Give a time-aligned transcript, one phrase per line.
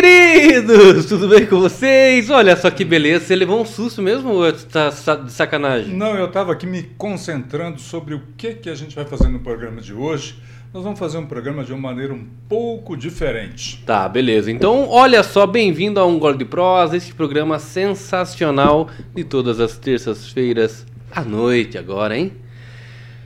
[0.00, 1.06] queridos!
[1.06, 2.28] Tudo bem com vocês?
[2.28, 5.94] Olha só que beleza, você levou um susto mesmo ou tá de sacanagem?
[5.94, 9.40] Não, eu estava aqui me concentrando sobre o que, que a gente vai fazer no
[9.40, 10.36] programa de hoje.
[10.74, 13.82] Nós vamos fazer um programa de uma maneira um pouco diferente.
[13.86, 14.50] Tá, beleza.
[14.50, 19.78] Então, olha só, bem-vindo a Um Gole de Prosa, esse programa sensacional de todas as
[19.78, 22.32] terças-feiras à noite agora, hein?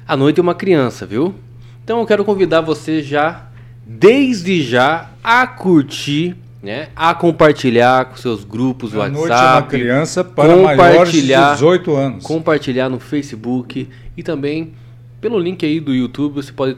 [0.07, 1.35] À noite é uma criança, viu?
[1.83, 3.49] Então eu quero convidar você já
[3.85, 9.19] desde já a curtir, né, a compartilhar com seus grupos, a WhatsApp.
[9.19, 12.25] Noite criança para maiores de 18 anos.
[12.25, 14.75] Compartilhar no Facebook e também
[15.21, 16.77] pelo link aí do YouTube você pode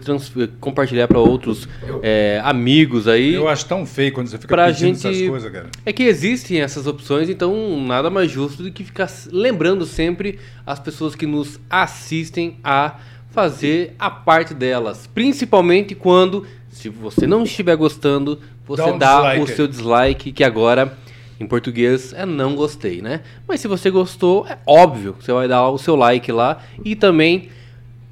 [0.61, 1.69] compartilhar para outros
[2.03, 3.35] é, amigos aí.
[3.35, 5.07] Eu acho tão feio quando você fica pra pedindo gente...
[5.07, 5.71] essas coisas, cara.
[5.87, 10.81] É que existem essas opções, então nada mais justo do que ficar lembrando sempre as
[10.81, 12.97] pessoas que nos assistem a
[13.31, 19.41] fazer a parte delas, principalmente quando se você não estiver gostando, você dá, um dá
[19.41, 20.97] o seu dislike, que agora
[21.39, 23.21] em português é não gostei, né?
[23.47, 27.49] Mas se você gostou, é óbvio, você vai dar o seu like lá e também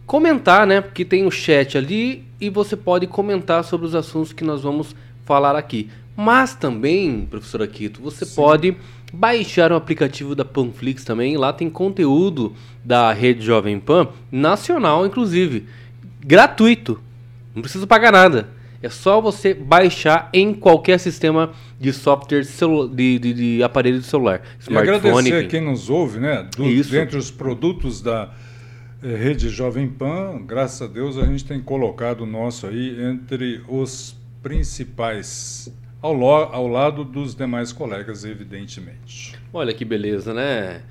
[0.05, 0.81] comentar, né?
[0.81, 4.95] Porque tem o chat ali e você pode comentar sobre os assuntos que nós vamos
[5.25, 5.89] falar aqui.
[6.17, 8.35] Mas também, professor Aquito, você Sim.
[8.35, 8.77] pode
[9.13, 11.37] baixar o aplicativo da Panflix também.
[11.37, 15.67] Lá tem conteúdo da rede Jovem Pan, nacional inclusive,
[16.21, 17.01] gratuito.
[17.55, 18.49] Não precisa pagar nada.
[18.83, 22.45] É só você baixar em qualquer sistema de software
[22.95, 24.43] de, de, de aparelho de celular.
[24.59, 24.97] Smartphone.
[24.97, 26.49] E agradecer quem nos ouve, né?
[26.57, 26.91] Do, Isso.
[26.91, 28.33] Dentre os produtos da
[29.03, 33.61] eh, rede Jovem Pan, graças a Deus a gente tem colocado o nosso aí entre
[33.69, 39.39] os principais, ao, lo, ao lado dos demais colegas, evidentemente.
[39.53, 40.83] Olha que beleza, né?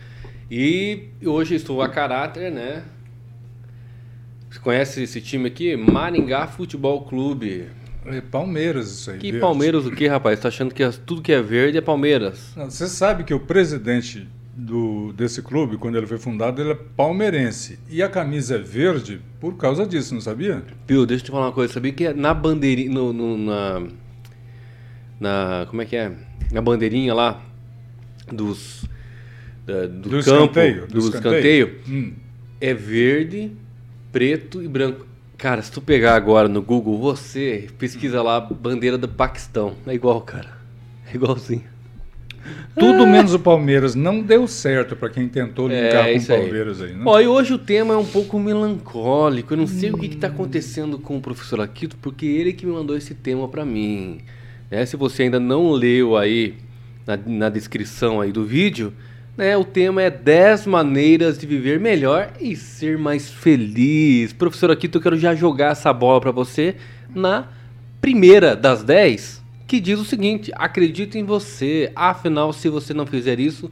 [0.52, 2.84] E hoje estou a caráter, né?
[4.50, 5.76] Você conhece esse time aqui?
[5.76, 7.68] Maringá Futebol Clube.
[8.06, 9.20] É Palmeiras isso aí.
[9.20, 9.40] Que verde.
[9.40, 10.40] Palmeiras o que, rapaz?
[10.40, 12.54] Tá achando que é, tudo que é verde é Palmeiras?
[12.56, 16.76] Não, você sabe que o presidente do, desse clube, quando ele foi fundado, ele é
[16.76, 17.78] palmeirense.
[17.88, 20.64] E a camisa é verde por causa disso, não sabia?
[20.88, 21.74] Pio, deixa eu te falar uma coisa.
[21.74, 22.92] Sabia que na bandeirinha.
[22.92, 23.88] No, no, na,
[25.20, 25.66] na.
[25.70, 26.12] Como é que é?
[26.52, 27.40] Na bandeirinha lá
[28.32, 28.84] dos.
[29.68, 32.14] Da, do, do, campo, escanteio, do, do escanteio, escanteio hum.
[32.60, 33.52] é verde
[34.12, 35.06] preto e branco.
[35.38, 39.74] Cara, se tu pegar agora no Google, você pesquisa lá bandeira do Paquistão.
[39.88, 40.58] É igual, cara.
[41.12, 41.64] É igualzinho.
[42.78, 43.08] Tudo ah.
[43.08, 43.96] menos o Palmeiras.
[43.96, 47.04] Não deu certo para quem tentou é, linkar é, com o Palmeiras aí, aí né?
[47.06, 49.54] Ó, e hoje o tema é um pouco melancólico.
[49.54, 49.96] Eu não sei hum.
[49.96, 53.48] o que está acontecendo com o professor Aquito, porque ele que me mandou esse tema
[53.48, 54.22] para mim.
[54.70, 56.56] É, se você ainda não leu aí
[57.06, 58.94] na, na descrição aí do vídeo,
[59.40, 59.56] né?
[59.56, 64.34] O tema é 10 maneiras de viver melhor e ser mais feliz.
[64.34, 66.76] Professor, aqui eu quero já jogar essa bola para você
[67.16, 67.48] na
[68.02, 73.40] primeira das 10, que diz o seguinte: acredite em você, afinal, se você não fizer
[73.40, 73.72] isso,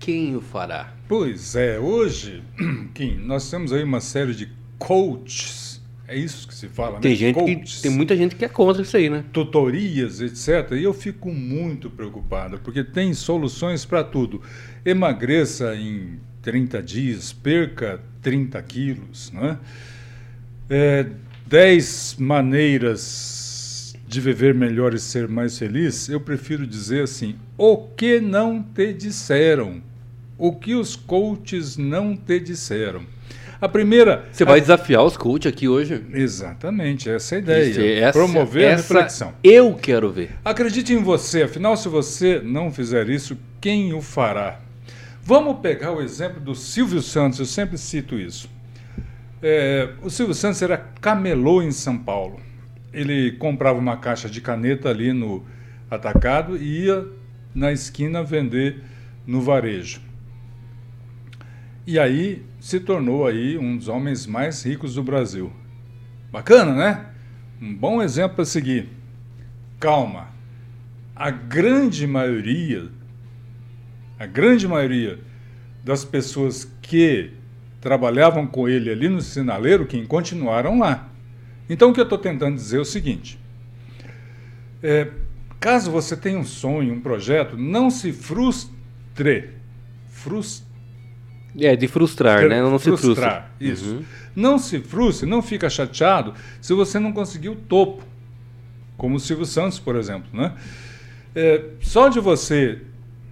[0.00, 0.94] quem o fará?
[1.06, 2.42] Pois é, hoje,
[2.94, 5.67] Kim, nós temos aí uma série de coaches
[6.08, 7.16] é isso que se fala, tem né?
[7.16, 9.24] Gente que, tem muita gente que é contra isso aí, né?
[9.30, 10.72] Tutorias, etc.
[10.72, 14.40] E eu fico muito preocupado, porque tem soluções para tudo.
[14.86, 19.58] Emagreça em 30 dias, perca 30 quilos, né?
[20.70, 21.06] É,
[21.46, 28.18] 10 maneiras de viver melhor e ser mais feliz, eu prefiro dizer assim: o que
[28.18, 29.82] não te disseram?
[30.38, 33.04] O que os coaches não te disseram?
[33.60, 34.24] A primeira.
[34.30, 34.60] Você vai a...
[34.60, 36.04] desafiar os coaches aqui hoje?
[36.12, 37.70] Exatamente, essa é a ideia.
[37.70, 39.34] Isso, essa, Promover essa a reflexão.
[39.42, 40.30] Eu quero ver.
[40.44, 44.60] Acredite em você, afinal, se você não fizer isso, quem o fará?
[45.22, 48.48] Vamos pegar o exemplo do Silvio Santos, eu sempre cito isso.
[49.42, 52.40] É, o Silvio Santos era camelô em São Paulo.
[52.92, 55.44] Ele comprava uma caixa de caneta ali no
[55.90, 57.06] atacado e ia
[57.54, 58.82] na esquina vender
[59.26, 60.00] no varejo.
[61.86, 65.52] E aí se tornou aí um dos homens mais ricos do Brasil.
[66.30, 67.06] Bacana, né?
[67.60, 68.88] Um bom exemplo a seguir.
[69.78, 70.28] Calma.
[71.14, 72.88] A grande maioria,
[74.18, 75.18] a grande maioria
[75.84, 77.32] das pessoas que
[77.80, 81.08] trabalhavam com ele ali no sinaleiro, quem continuaram lá.
[81.68, 83.38] Então o que eu estou tentando dizer é o seguinte:
[84.82, 85.08] é,
[85.58, 89.50] caso você tenha um sonho, um projeto, não se frustre.
[90.10, 90.67] Frustre
[91.60, 92.62] é, de frustrar, né?
[92.62, 93.50] Não frustrar, se frustra.
[93.60, 93.90] Isso.
[93.90, 94.04] Uhum.
[94.34, 98.04] Não se frustre, não fica chateado se você não conseguir o topo.
[98.96, 100.28] Como o Silvio Santos, por exemplo.
[100.32, 100.52] Né?
[101.34, 102.80] É, só de você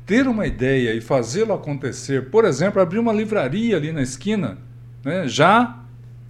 [0.05, 4.58] ter uma ideia e fazê-lo acontecer, por exemplo, abrir uma livraria ali na esquina,
[5.05, 5.81] né, já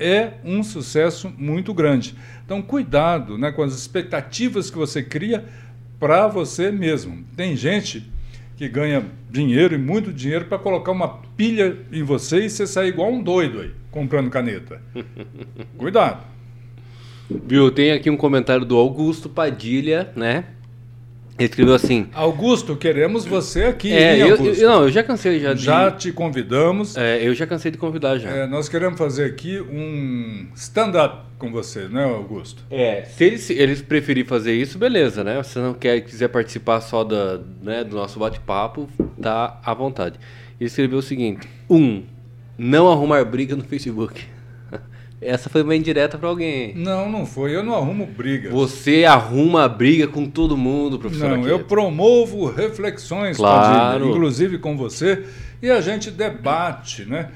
[0.01, 2.15] é um sucesso muito grande.
[2.45, 5.45] Então, cuidado né, com as expectativas que você cria
[6.01, 7.25] para você mesmo.
[7.37, 8.11] Tem gente
[8.57, 12.89] que ganha dinheiro e muito dinheiro para colocar uma pilha em você e você sair
[12.89, 14.81] igual um doido aí, comprando caneta.
[15.77, 16.25] Cuidado.
[17.29, 20.45] Viu, tem aqui um comentário do Augusto Padilha, né?
[21.39, 22.07] Ele escreveu assim.
[22.15, 23.93] Augusto, queremos você aqui.
[23.93, 25.63] É, eu, eu- não, eu já cansei já de.
[25.63, 26.97] já te convidamos.
[26.97, 28.31] É, eu já cansei de convidar já.
[28.31, 32.63] É, nós queremos fazer aqui um stand-up com você, né, Augusto?
[32.71, 35.43] É, se eles, eles preferirem fazer isso, beleza, né?
[35.43, 38.89] Se não quer, quiser participar só da, né, do nosso bate-papo,
[39.21, 40.19] tá à vontade.
[40.59, 42.03] Ele escreveu o seguinte: um,
[42.57, 44.25] não arrumar briga no Facebook.
[45.27, 46.73] Essa foi uma indireta pra alguém.
[46.75, 47.55] Não, não foi.
[47.55, 48.51] Eu não arrumo briga.
[48.51, 51.37] Você arruma briga com todo mundo, professor.
[51.37, 53.93] Não, eu promovo reflexões, Claro.
[53.95, 55.25] Padilha, inclusive com você,
[55.61, 57.31] e a gente debate, né?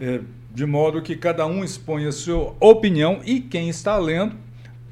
[0.00, 0.20] É,
[0.52, 4.34] de modo que cada um expõe a sua opinião e quem está lendo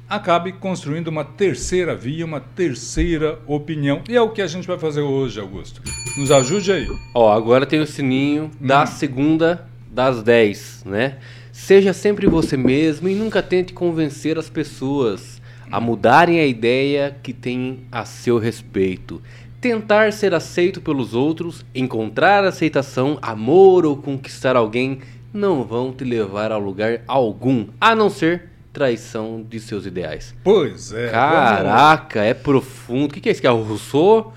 [0.07, 4.01] acabe construindo uma terceira via, uma terceira opinião.
[4.07, 5.81] E é o que a gente vai fazer hoje, Augusto.
[6.17, 6.87] Nos ajude aí.
[7.13, 8.87] Ó, agora tem o sininho da Hum.
[8.87, 11.17] segunda das 10, né?
[11.55, 15.41] Seja sempre você mesmo e nunca tente convencer as pessoas
[15.71, 19.21] a mudarem a ideia que têm a seu respeito.
[19.61, 24.99] Tentar ser aceito pelos outros, encontrar aceitação, amor ou conquistar alguém
[25.33, 30.35] não vão te levar a lugar algum, a não ser traição de seus ideais.
[30.43, 31.09] Pois é.
[31.09, 33.11] Caraca, é profundo.
[33.11, 33.41] O que, que é isso?
[33.41, 34.33] Que é o Rousseau?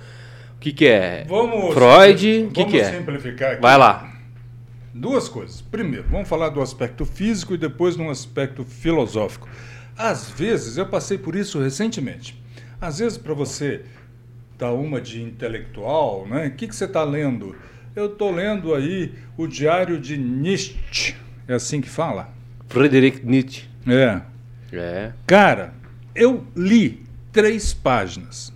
[0.56, 1.26] O que, que é?
[1.28, 2.44] Vamos, Freud?
[2.44, 2.92] O que, vamos que é?
[2.92, 3.60] simplificar aqui.
[3.60, 4.17] Vai lá.
[4.98, 5.60] Duas coisas.
[5.60, 9.48] Primeiro, vamos falar do aspecto físico e depois no aspecto filosófico.
[9.96, 12.36] Às vezes, eu passei por isso recentemente.
[12.80, 13.84] Às vezes, para você
[14.58, 16.48] dar uma de intelectual, né?
[16.48, 17.54] O que, que você está lendo?
[17.94, 21.14] Eu estou lendo aí o Diário de Nietzsche.
[21.46, 22.30] É assim que fala?
[22.66, 23.68] Friedrich Nietzsche.
[23.86, 24.20] É.
[24.72, 25.12] É.
[25.28, 25.74] Cara,
[26.12, 28.52] eu li três páginas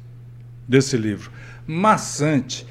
[0.67, 1.31] desse livro.
[1.65, 2.67] Maçante,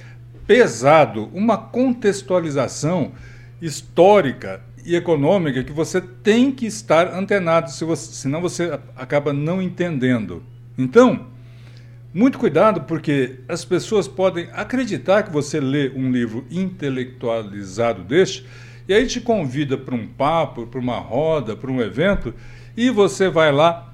[0.45, 3.13] pesado, uma contextualização
[3.61, 9.61] histórica e econômica que você tem que estar antenado, se você, senão você acaba não
[9.61, 10.43] entendendo.
[10.77, 11.27] Então,
[12.13, 18.45] muito cuidado, porque as pessoas podem acreditar que você lê um livro intelectualizado deste,
[18.87, 22.33] e aí te convida para um papo, para uma roda, para um evento,
[22.75, 23.93] e você vai lá,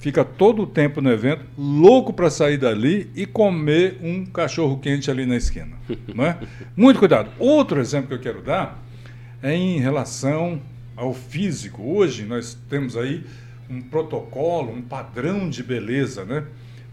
[0.00, 5.10] fica todo o tempo no evento, louco para sair dali e comer um cachorro quente
[5.10, 5.76] ali na esquina.
[6.14, 6.38] não é?
[6.76, 7.30] Muito cuidado.
[7.38, 8.85] Outro exemplo que eu quero dar
[9.42, 10.60] em relação
[10.96, 11.82] ao físico.
[11.82, 13.24] Hoje nós temos aí
[13.68, 16.44] um protocolo, um padrão de beleza, né?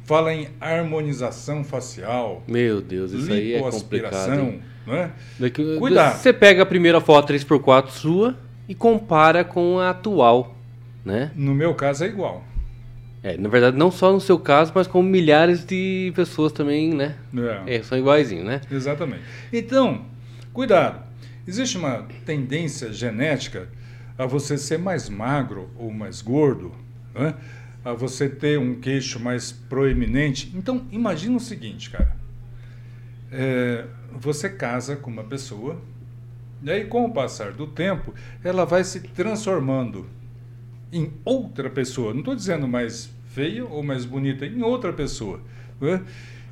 [0.06, 4.34] Fala em harmonização facial, Meu Deus, isso aí é complicado.
[4.34, 4.62] hein?
[4.86, 5.12] não é?
[5.40, 6.18] Daqui- Cuidado.
[6.18, 8.38] Você pega a primeira foto 3x4 sua
[8.68, 10.58] e compara com a atual,
[11.06, 11.32] né?
[11.36, 12.44] No meu caso é igual.
[13.22, 17.16] É, na verdade, não só no seu caso, mas com milhares de pessoas também, né?
[17.66, 17.78] É.
[17.78, 18.60] É, são iguaizinhos, né?
[18.70, 19.22] Exatamente.
[19.54, 20.02] Então,
[20.52, 21.00] cuidado.
[21.48, 23.68] Existe uma tendência genética
[24.18, 26.72] a você ser mais magro ou mais gordo,
[27.14, 27.34] né?
[27.84, 30.52] a você ter um queixo mais proeminente.
[30.56, 32.16] Então, imagina o seguinte, cara.
[33.32, 35.82] É, você casa com uma pessoa,
[36.62, 40.06] e aí, com o passar do tempo, ela vai se transformando
[40.94, 42.14] em outra pessoa.
[42.14, 45.42] Não estou dizendo mais feia ou mais bonita, em outra pessoa.
[45.82, 46.02] né?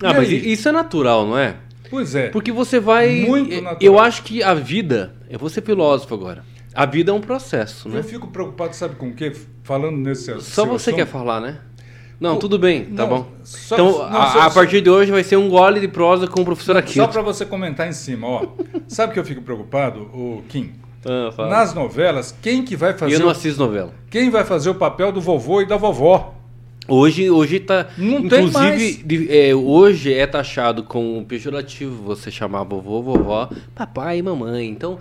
[0.04, 0.52] Ah, E mas aí?
[0.52, 1.56] isso é natural, não é?
[1.92, 2.30] Pois é.
[2.30, 3.22] Porque você vai.
[3.28, 3.78] Muito eu- natural.
[3.82, 5.14] Eu acho que a vida.
[5.30, 6.44] Eu vou ser filósofo agora.
[6.74, 8.00] A vida é um processo, né?
[8.00, 9.34] Eu fico preocupado, sabe com o quê?
[9.62, 10.96] Falando nesse Só seu você assunto.
[10.96, 11.60] quer falar, né?
[12.20, 13.28] Não, Pô, tudo bem, tá não, bom.
[13.44, 15.88] só- então, não, a, só- a só- partir de hoje vai ser um gole de
[15.88, 16.94] prosa com o professor aqui.
[16.94, 18.46] Só para você comentar em cima, ó.
[18.88, 20.72] sabe que eu fico preocupado, o Kim?
[21.04, 21.48] Ah.
[21.50, 23.92] Nas novelas, quem que vai fazer eu não o, assisto novela.
[24.10, 26.36] quem vai fazer o papel do vovô e da vovó?
[26.88, 27.88] Hoje, hoje tá.
[27.98, 34.68] Não inclusive, é, hoje é taxado como pejorativo você chamar vovô, vovó, papai e mamãe.
[34.68, 34.98] Então,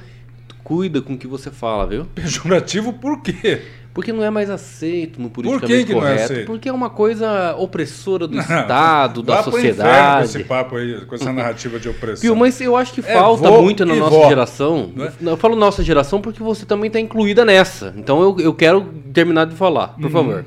[0.62, 2.04] cuida com o que você fala, viu?
[2.14, 3.62] Pejorativo por quê?
[3.92, 6.24] Porque não é mais aceito no Por politicamente que que não é correto.
[6.32, 6.46] aceito?
[6.46, 10.26] Porque é uma coisa opressora do Não, Estado, da com sociedade.
[10.26, 12.22] esse papo aí, com essa narrativa de opressão.
[12.22, 14.92] Viu, mas eu acho que É falta muito na nossa vó, geração.
[14.94, 15.12] não é?
[15.20, 17.92] Eu falo nossa geração porque você também está incluída nessa.
[17.96, 18.82] Então eu, eu quero
[19.12, 20.02] terminar de falar, Uhum.
[20.02, 20.44] por favor.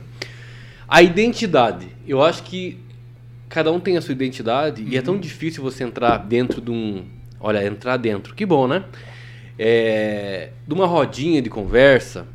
[0.93, 1.87] A identidade.
[2.07, 2.77] Eu acho que
[3.49, 5.05] cada um tem a sua identidade e é Uhum.
[5.05, 7.03] tão difícil você entrar dentro de um.
[7.39, 8.35] Olha, entrar dentro.
[8.35, 8.83] Que bom, né?
[9.57, 12.27] É, de uma rodinha de conversa,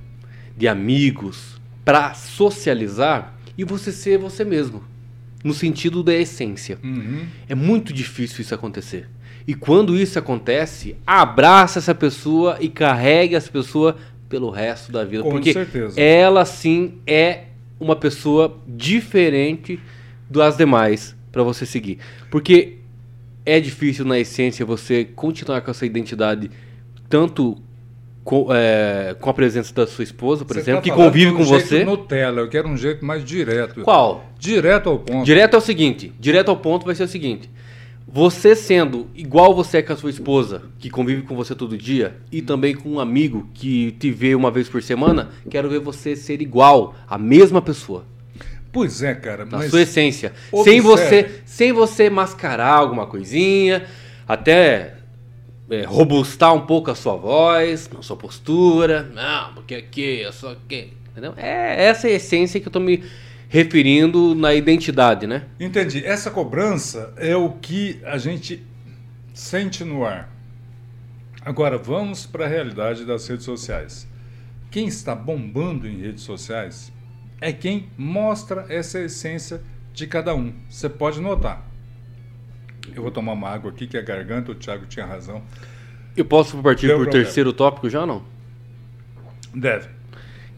[0.56, 4.82] de amigos, para socializar e você ser você mesmo.
[5.44, 6.78] No sentido da essência.
[6.82, 7.26] Uhum.
[7.48, 9.08] É muito difícil isso acontecer.
[9.46, 13.96] E quando isso acontece, abraça essa pessoa e carregue essa pessoa
[14.28, 15.22] pelo resto da vida.
[15.22, 15.98] Com porque certeza.
[16.00, 17.44] ela sim é
[17.80, 19.78] uma pessoa diferente
[20.28, 21.16] das demais.
[21.30, 21.98] para você seguir.
[22.30, 22.78] Porque
[23.44, 26.50] é difícil, na essência, você continuar com essa identidade
[27.08, 27.56] tanto
[28.22, 31.36] com, é, com a presença da sua esposa, por Você exemplo, tá que convive um
[31.36, 31.82] com você.
[31.82, 33.80] Nutella, eu quero um jeito mais direto.
[33.80, 34.22] Qual?
[34.38, 35.24] Direto ao ponto.
[35.24, 37.48] Direto é o seguinte, direto ao ponto vai ser o seguinte.
[38.10, 42.16] Você sendo igual você é com a sua esposa, que convive com você todo dia,
[42.32, 46.16] e também com um amigo que te vê uma vez por semana, quero ver você
[46.16, 48.06] ser igual, a mesma pessoa,
[48.72, 50.32] Pois é, cara, na sua essência.
[50.52, 50.70] observe.
[50.70, 53.86] Sem você, sem você mascarar alguma coisinha,
[54.26, 54.98] até
[55.70, 59.10] é, robustar um pouco a sua voz, a sua postura.
[59.14, 60.92] Não, porque aqui, eu sou aqui.
[61.10, 61.34] Entendeu?
[61.36, 63.02] É essa é a essência que eu tô me
[63.48, 65.46] referindo na identidade, né?
[65.58, 66.04] Entendi.
[66.04, 68.64] Essa cobrança é o que a gente
[69.32, 70.30] sente no ar.
[71.44, 74.06] Agora, vamos para a realidade das redes sociais.
[74.70, 76.92] Quem está bombando em redes sociais
[77.40, 79.62] é quem mostra essa essência
[79.94, 80.52] de cada um.
[80.68, 81.66] Você pode notar.
[82.94, 85.42] Eu vou tomar uma água aqui, que a garganta, o Thiago tinha razão.
[86.16, 88.22] Eu posso partir para o terceiro tópico já ou não?
[89.54, 89.97] Deve.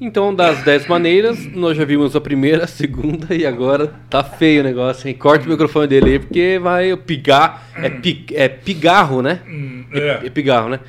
[0.00, 4.62] Então, das 10 maneiras, nós já vimos a primeira, a segunda e agora tá feio
[4.62, 5.14] o negócio, hein?
[5.14, 7.68] Corta o microfone dele aí, porque vai pigar.
[7.76, 9.40] É, pi, é pigarro, né?
[9.92, 10.26] é.
[10.26, 10.80] É pigarro, né?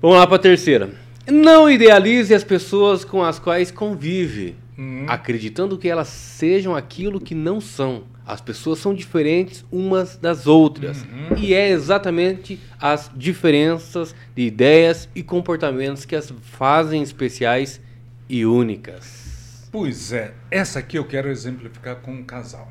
[0.00, 0.88] Vamos lá pra terceira.
[1.30, 5.04] Não idealize as pessoas com as quais convive, Hum.
[5.08, 8.04] acreditando que elas sejam aquilo que não são.
[8.24, 11.02] As pessoas são diferentes umas das outras.
[11.02, 11.36] Uhum.
[11.36, 17.80] E é exatamente as diferenças de ideias e comportamentos que as fazem especiais
[18.28, 19.68] e únicas.
[19.70, 22.70] Pois é, essa aqui eu quero exemplificar com um casal.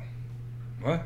[0.80, 1.02] Não é?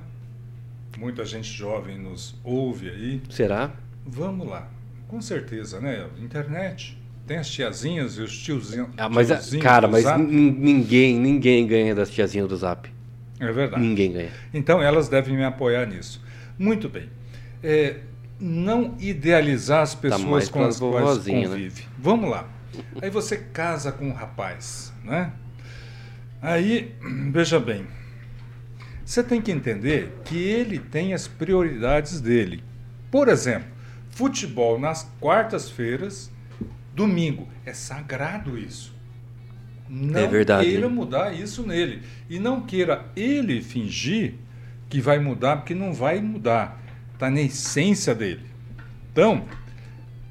[0.99, 3.23] Muita gente jovem nos ouve aí.
[3.31, 3.71] Será?
[4.07, 4.69] Vamos lá.
[5.09, 6.07] Com certeza, né?
[6.19, 6.99] Internet.
[7.27, 8.89] Tem as tiazinhas e os tiozinhos.
[8.97, 12.91] Ah, mas, a- tiozinhos cara, mas ninguém, ninguém ganha das tiazinhas do Zap.
[13.39, 13.83] É verdade.
[13.83, 14.31] Ninguém ganha.
[14.53, 16.23] Então elas devem me apoiar nisso.
[16.59, 17.09] Muito bem.
[17.63, 17.97] É,
[18.41, 21.43] não idealizar as pessoas Tá com as quais né?
[21.45, 21.85] convive.
[21.99, 22.49] Vamos lá.
[23.01, 25.33] Aí você casa com um rapaz, né?
[26.41, 26.95] Aí,
[27.33, 27.87] veja bem,
[29.05, 32.63] você tem que entender que ele tem as prioridades dele.
[33.11, 33.69] Por exemplo,
[34.11, 36.31] futebol nas quartas-feiras,
[36.95, 37.49] domingo.
[37.65, 38.95] É sagrado isso.
[39.89, 40.93] Não É verdade, queira hein?
[40.93, 42.03] mudar isso nele.
[42.31, 44.35] E não queira ele fingir
[44.89, 46.81] que vai mudar, porque não vai mudar.
[47.13, 48.47] Está na essência dele.
[49.13, 49.47] Então,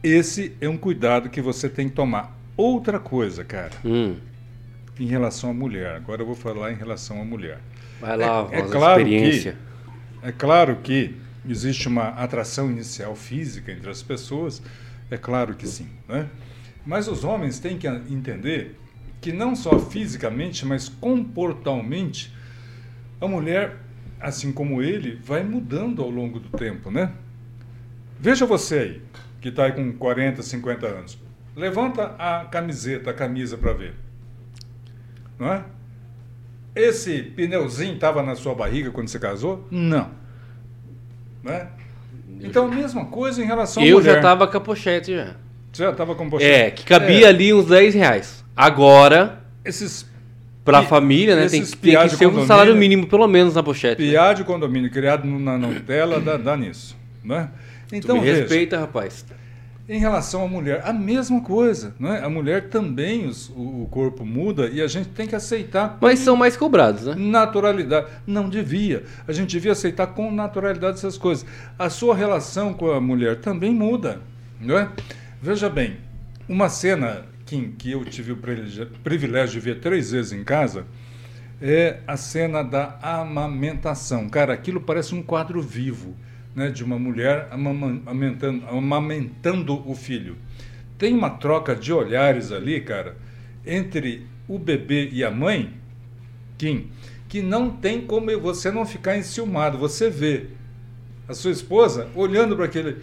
[0.03, 2.37] esse é um cuidado que você tem que tomar.
[2.57, 4.15] Outra coisa, cara, Hum,
[4.99, 5.95] em relação à mulher.
[5.95, 7.59] Agora eu vou falar em relação à mulher.
[7.99, 9.57] vai lá, É- é claro experiência.
[10.23, 11.15] É claro que
[11.47, 14.61] existe uma atração inicial física entre as pessoas,
[15.09, 15.87] é claro que sim.
[16.07, 16.27] Né?
[16.85, 18.75] Mas os homens têm que entender
[19.19, 22.33] que não só fisicamente, mas comportalmente,
[23.19, 23.77] a mulher,
[24.19, 26.89] assim como ele, vai mudando ao longo do tempo.
[26.91, 27.11] Né?
[28.19, 29.01] Veja você aí,
[29.41, 31.17] que está aí com 40, 50 anos.
[31.55, 33.93] Levanta a camiseta, a camisa para ver.
[35.37, 35.63] Não é?
[36.75, 39.67] Esse pneuzinho estava na sua barriga quando você casou?
[39.69, 40.09] Não.
[41.43, 41.67] Né?
[42.39, 45.35] Então, a mesma coisa em relação Eu já tava com a pochete já.
[45.73, 46.51] Você já estava com pochete.
[46.51, 48.43] É, que cabia É, ali uns 10 reais.
[48.55, 50.05] Agora, Esses
[50.63, 54.01] pra Pi- família, né, tem, tem que ser um salário mínimo, pelo menos, na pochete.
[54.01, 54.09] né?
[54.11, 56.95] piá de condomínio criado na Nutella dá, dá nisso.
[57.23, 57.49] Né?
[57.99, 59.25] Tu Então, me veja, respeita, rapaz.
[59.89, 61.93] Em relação à mulher, a mesma coisa.
[61.99, 62.21] Né?
[62.23, 66.19] A mulher também, os- o, o corpo muda e a gente tem que aceitar Mas
[66.19, 67.15] são mais cobrados, né?
[67.17, 68.07] naturalidade.
[68.25, 69.03] Não devia.
[69.27, 71.45] A gente devia aceitar com naturalidade essas coisas.
[71.77, 74.19] A sua relação com a mulher também muda.
[74.61, 74.89] Não é?
[75.41, 75.97] Veja bem,
[76.47, 78.37] uma cena que, que eu tive o
[79.03, 80.85] privilégio de ver três vezes em casa
[81.61, 84.29] é a cena da amamentação.
[84.29, 86.15] Cara, aquilo parece um quadro vivo,
[86.55, 90.35] né, de uma mulher amamentando, amamentando o filho.
[90.97, 93.15] Tem uma troca de olhares ali, cara,
[93.65, 95.73] entre o bebê e a mãe,
[96.57, 96.89] Kim,
[97.27, 99.77] que não tem como você não ficar enciumado.
[99.77, 100.47] Você vê
[101.27, 102.97] a sua esposa olhando para aquele.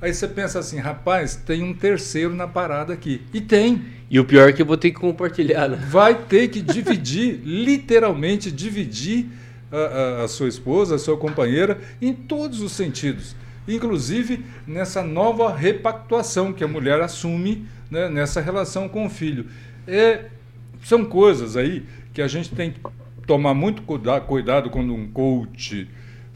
[0.00, 3.22] Aí você pensa assim, rapaz, tem um terceiro na parada aqui.
[3.32, 3.84] E tem.
[4.08, 5.76] E o pior é que eu vou ter que compartilhar, né?
[5.88, 9.26] Vai ter que dividir, literalmente dividir
[9.72, 13.34] a, a- a sua esposa, a sua companheira, em todos os sentidos.
[13.66, 19.46] Inclusive nessa nova repactuação que a mulher assume né, nessa relação com o filho.
[19.86, 20.26] É,
[20.84, 22.80] são coisas aí que a gente tem que
[23.26, 25.88] tomar muito cuida- cuidado quando um coach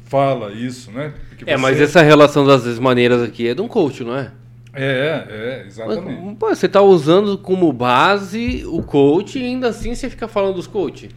[0.04, 1.14] fala isso, né?
[1.30, 4.30] Porque É, mas você- essa relação das maneiras aqui é de um coach, não é?
[4.72, 6.36] É, é, Mas, exatamente.
[6.36, 10.66] pô, você tá usando como base o coach e ainda assim você fica falando dos
[10.66, 11.08] coach.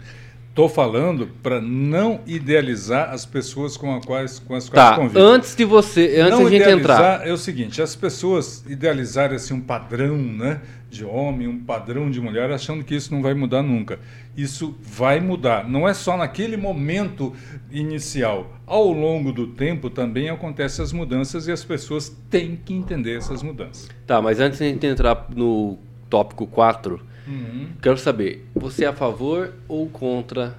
[0.50, 5.20] Estou falando para não idealizar as pessoas com, as quais, com as quais tá, convive.
[5.20, 7.26] Antes de você, antes não a gente entrar.
[7.26, 12.20] É o seguinte, as pessoas idealizarem assim, um padrão né, de homem, um padrão de
[12.20, 14.00] mulher, achando que isso não vai mudar nunca.
[14.36, 15.70] Isso vai mudar.
[15.70, 17.34] Não é só naquele momento
[17.72, 18.52] inicial.
[18.66, 23.44] Ao longo do tempo também acontecem as mudanças e as pessoas têm que entender essas
[23.44, 23.88] mudanças.
[24.06, 25.78] Tá, mas antes de a gente entrar no
[26.10, 27.00] tópico 4,
[27.30, 27.70] Uhum.
[27.80, 30.58] Quero saber, você é a favor ou contra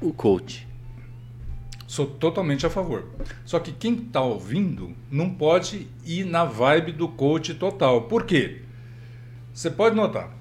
[0.00, 0.66] o coach?
[1.86, 3.06] Sou totalmente a favor.
[3.44, 8.02] Só que quem está ouvindo não pode ir na vibe do coach total.
[8.02, 8.62] Por quê?
[9.54, 10.36] Você pode notar.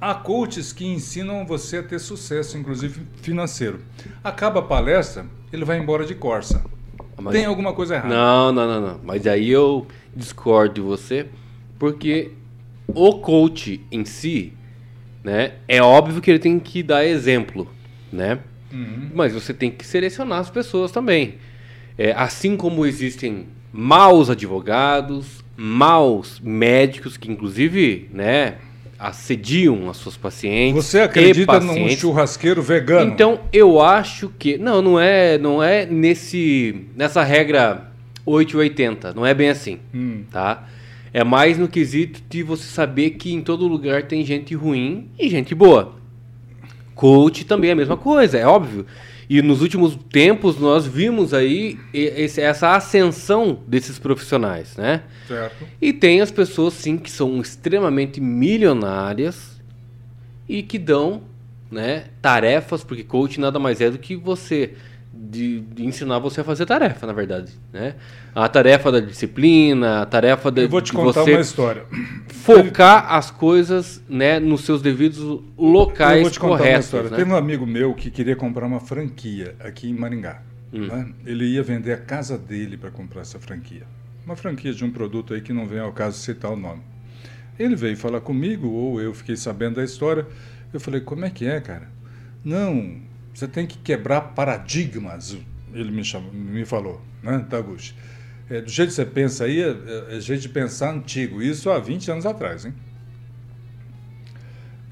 [0.00, 3.80] Há coaches que ensinam você a ter sucesso, inclusive financeiro.
[4.22, 6.64] Acaba a palestra, ele vai embora de corsa.
[7.20, 7.32] Mas...
[7.34, 8.12] Tem alguma coisa errada.
[8.12, 9.00] Não, não, não, não.
[9.04, 11.28] Mas aí eu discordo de você,
[11.78, 12.32] porque
[12.88, 14.52] o coach em si,
[15.22, 15.52] né?
[15.68, 17.68] É óbvio que ele tem que dar exemplo,
[18.12, 18.38] né?
[18.72, 19.10] Uhum.
[19.14, 21.34] Mas você tem que selecionar as pessoas também.
[21.96, 28.56] É, assim como existem maus advogados, maus médicos que inclusive, né,
[28.98, 30.84] assediam as suas pacientes.
[30.84, 33.10] Você acredita num churrasqueiro vegano?
[33.10, 37.90] Então eu acho que não, não é, não é nesse nessa regra
[38.24, 40.22] 880, não é bem assim, hum.
[40.30, 40.68] tá?
[41.12, 45.28] É mais no quesito de você saber que em todo lugar tem gente ruim e
[45.28, 45.94] gente boa.
[46.94, 48.86] Coach também é a mesma coisa, é óbvio.
[49.28, 55.02] E nos últimos tempos nós vimos aí esse, essa ascensão desses profissionais, né?
[55.26, 55.66] Certo.
[55.80, 59.60] E tem as pessoas sim que são extremamente milionárias
[60.48, 61.22] e que dão,
[61.70, 64.74] né, tarefas, porque coach nada mais é do que você
[65.32, 67.94] de, de, ensinar você a fazer tarefa, na verdade, né?
[68.34, 71.84] A tarefa da disciplina, a tarefa da, Eu vou te contar uma história.
[72.28, 77.10] Focar as coisas, né, nos seus devidos locais Eu vou te contar corretos, uma história.
[77.10, 77.16] Né?
[77.16, 80.42] Teve um amigo meu que queria comprar uma franquia aqui em Maringá.
[80.72, 80.86] Hum.
[80.86, 81.08] Né?
[81.24, 83.84] Ele ia vender a casa dele para comprar essa franquia.
[84.26, 86.82] Uma franquia de um produto aí que não vem ao caso citar o nome.
[87.58, 90.26] Ele veio falar comigo, ou eu fiquei sabendo da história.
[90.72, 91.88] Eu falei, como é que é, cara?
[92.44, 92.96] Não,
[93.32, 95.36] você tem que quebrar paradigmas,
[95.72, 97.94] ele me, chamou, me falou, né, Taguchi?
[98.50, 101.40] É, do jeito que você pensa aí, é, é, é jeito de pensar antigo.
[101.40, 102.74] Isso há 20 anos atrás, hein?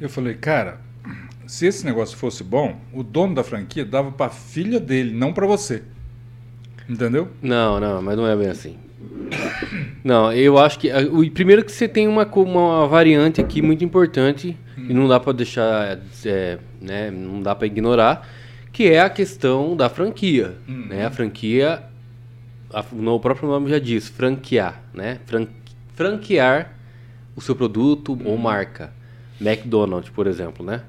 [0.00, 0.80] Eu falei, cara,
[1.46, 5.46] se esse negócio fosse bom, o dono da franquia dava para filha dele, não para
[5.46, 5.82] você.
[6.88, 7.28] Entendeu?
[7.42, 8.78] Não, não, mas não é bem assim.
[10.02, 10.90] Não, eu acho que.
[10.92, 14.56] O primeiro que você tem uma, uma variante aqui muito importante.
[14.90, 16.00] E não dá para deixar.
[16.26, 18.28] É, né, não dá para ignorar,
[18.72, 20.56] que é a questão da franquia.
[20.68, 20.86] Hum.
[20.88, 21.06] Né?
[21.06, 21.84] A franquia,
[22.74, 24.82] a, no próprio nome já diz, franquear.
[24.92, 25.20] Né?
[25.26, 25.46] Fran,
[25.94, 26.72] franquear
[27.36, 28.22] o seu produto hum.
[28.24, 28.92] ou marca.
[29.40, 30.66] McDonald's, por exemplo.
[30.66, 30.82] Né?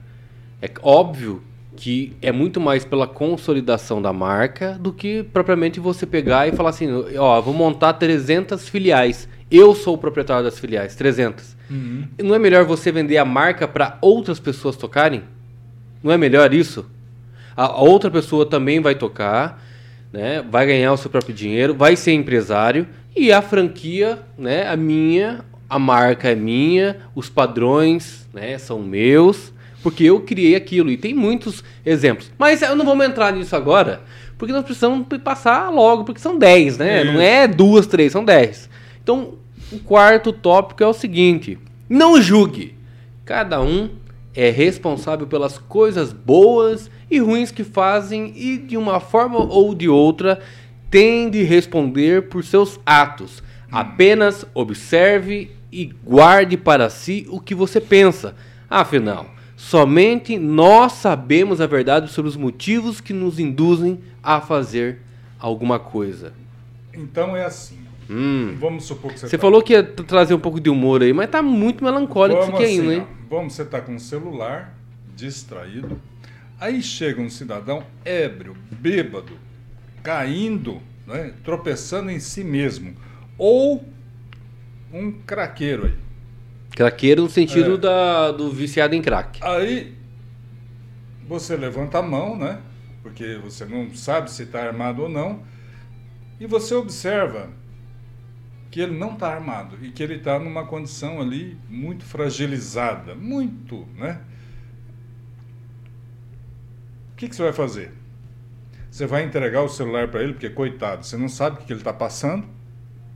[0.60, 1.44] É óbvio
[1.76, 6.72] que é muito mais pela consolidação da marca do que propriamente você pegar e falar
[6.72, 6.88] assim,
[7.20, 9.30] ó, vou montar 300 filiais.
[9.52, 11.61] Eu sou o proprietário das filiais, 300.
[11.72, 12.04] Uhum.
[12.22, 15.24] Não é melhor você vender a marca para outras pessoas tocarem?
[16.04, 16.86] Não é melhor isso?
[17.56, 19.64] A outra pessoa também vai tocar,
[20.12, 20.44] né?
[20.50, 24.68] Vai ganhar o seu próprio dinheiro, vai ser empresário e a franquia, né?
[24.68, 28.58] A minha, a marca é minha, os padrões, né?
[28.58, 30.92] São meus porque eu criei aquilo.
[30.92, 32.32] E tem muitos exemplos.
[32.38, 34.02] Mas eu não vou entrar nisso agora,
[34.38, 37.04] porque nós precisamos passar logo, porque são 10, né?
[37.04, 38.70] Não é duas, três, são 10.
[39.04, 39.36] Então,
[39.72, 41.58] o quarto tópico é o seguinte:
[41.90, 42.76] não julgue.
[43.26, 43.90] Cada um
[44.34, 49.88] é responsável pelas coisas boas e ruins que fazem e de uma forma ou de
[49.90, 50.40] outra
[50.90, 53.42] tem de responder por seus atos.
[53.72, 58.36] Apenas observe e guarde para si o que você pensa.
[58.70, 59.28] Afinal,
[59.62, 65.02] Somente nós sabemos a verdade sobre os motivos que nos induzem a fazer
[65.40, 66.34] alguma coisa.
[66.92, 67.81] Então é assim.
[68.12, 68.58] Hum.
[68.60, 69.30] Vamos supor que você.
[69.30, 69.42] Você tá...
[69.42, 72.64] falou que ia trazer um pouco de humor aí, mas tá muito melancólico Vamos isso
[72.64, 73.08] aqui assim, ainda, hein?
[73.30, 74.78] Vamos, você tá com um celular
[75.16, 76.00] distraído.
[76.60, 79.34] Aí chega um cidadão ébrio, bêbado,
[80.04, 82.94] caindo, né, tropeçando em si mesmo.
[83.38, 83.84] Ou
[84.94, 85.96] um craqueiro aí
[86.72, 87.78] Craqueiro no sentido é.
[87.78, 89.40] da, do viciado em crack.
[89.44, 89.94] Aí
[91.28, 92.60] você levanta a mão, né?
[93.04, 95.42] Porque você não sabe se está armado ou não.
[96.40, 97.50] E você observa
[98.72, 103.86] que ele não está armado e que ele está numa condição ali muito fragilizada, muito,
[103.98, 104.22] né?
[107.14, 107.94] O que, que você vai fazer?
[108.90, 111.82] Você vai entregar o celular para ele, porque coitado, você não sabe o que ele
[111.82, 112.48] está passando,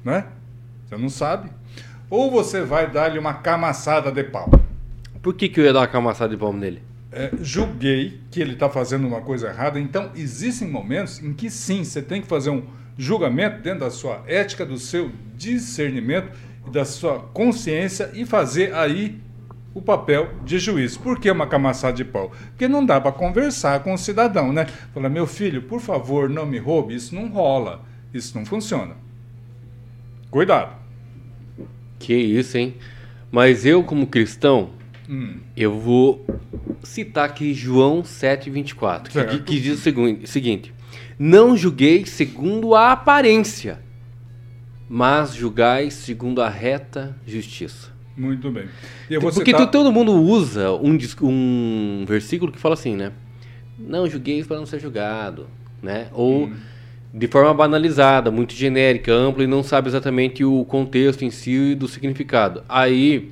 [0.04, 0.28] né?
[0.86, 1.50] Você não sabe
[2.08, 4.52] ou você vai dar-lhe uma camaçada de pau.
[5.24, 6.84] Por que, que eu ia dar uma camaçada de pau nele?
[7.15, 9.80] é, julguei que ele está fazendo uma coisa errada.
[9.80, 12.63] Então, existem momentos em que sim, você tem que fazer um
[12.97, 16.31] julgamento dentro da sua ética, do seu discernimento
[16.67, 19.19] e da sua consciência e fazer aí
[19.73, 20.95] o papel de juiz.
[20.95, 22.31] Por que uma camaçada de pau?
[22.51, 24.65] Porque não dá para conversar com o cidadão, né?
[24.93, 26.95] Falar, meu filho, por favor, não me roube.
[26.95, 27.84] Isso não rola.
[28.13, 28.95] Isso não funciona.
[30.31, 30.75] Cuidado.
[31.99, 32.75] Que isso, hein?
[33.29, 34.69] Mas eu, como cristão,
[35.10, 35.36] Hum.
[35.55, 36.25] eu vou
[36.81, 40.73] citar aqui João 7,24, que, que diz o seguinte:
[41.17, 43.80] Não julguei segundo a aparência,
[44.89, 47.93] mas julgai segundo a reta justiça.
[48.17, 48.65] Muito bem.
[49.10, 49.69] E Porque citar...
[49.71, 53.12] todo mundo usa um, um versículo que fala assim, né?
[53.78, 55.47] Não julguei para não ser julgado,
[55.82, 56.08] né?
[56.13, 56.49] Ou
[57.13, 61.88] de forma banalizada, muito genérica, ampla e não sabe exatamente o contexto em si do
[61.88, 62.62] significado.
[62.67, 63.32] Aí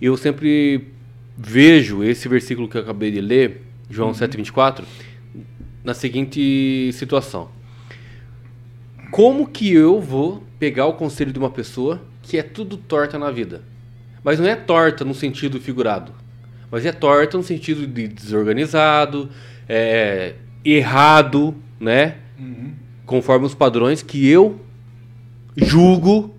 [0.00, 0.88] eu sempre
[1.36, 4.84] vejo esse versículo que eu acabei de ler, João 7:24,
[5.82, 7.48] na seguinte situação:
[9.10, 13.30] Como que eu vou pegar o conselho de uma pessoa que é tudo torta na
[13.30, 13.62] vida?
[14.22, 16.12] Mas não é torta no sentido figurado.
[16.70, 19.30] Mas é torta no sentido de desorganizado,
[19.68, 22.16] é, errado, né?
[22.38, 22.72] Uhum.
[23.06, 24.60] Conforme os padrões que eu
[25.56, 26.34] julgo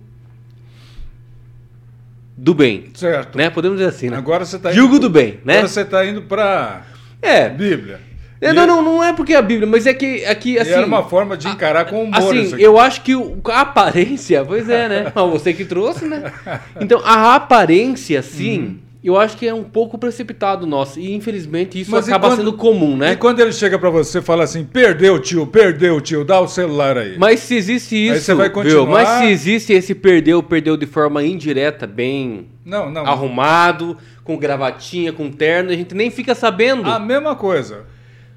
[2.36, 2.90] do bem.
[2.94, 3.36] Certo.
[3.36, 3.50] Né?
[3.50, 4.16] Podemos dizer assim, né?
[4.16, 5.54] Agora você está Julgo do bem, né?
[5.54, 6.86] Agora você está indo para
[7.20, 7.48] É.
[7.48, 8.00] Bíblia.
[8.40, 10.58] É, E- não, não, não é porque é a Bíblia, mas é que aqui, e
[10.58, 10.70] assim...
[10.72, 14.68] era uma forma de encarar com humor Assim, eu acho que o- a aparência, pois
[14.68, 15.12] é, né?
[15.30, 16.32] Você que trouxe, né?
[16.80, 18.76] Então, a aparência, sim, Uhum.
[19.04, 20.98] eu acho que é um pouco precipitado nosso.
[20.98, 23.12] E infelizmente isso Mas e acaba quando- sendo comum, né?
[23.12, 26.48] E quando ele chega para você e fala assim, perdeu tio, perdeu tio, dá o
[26.48, 27.18] celular aí.
[27.18, 28.54] Mas se existe isso, você vai viu?
[28.54, 33.04] continuar- mas se existe esse perdeu, perdeu de forma indireta, bem Não, não.
[33.06, 36.88] arrumado, com gravatinha, com terno, a gente nem fica sabendo.
[36.90, 37.84] A mesma coisa.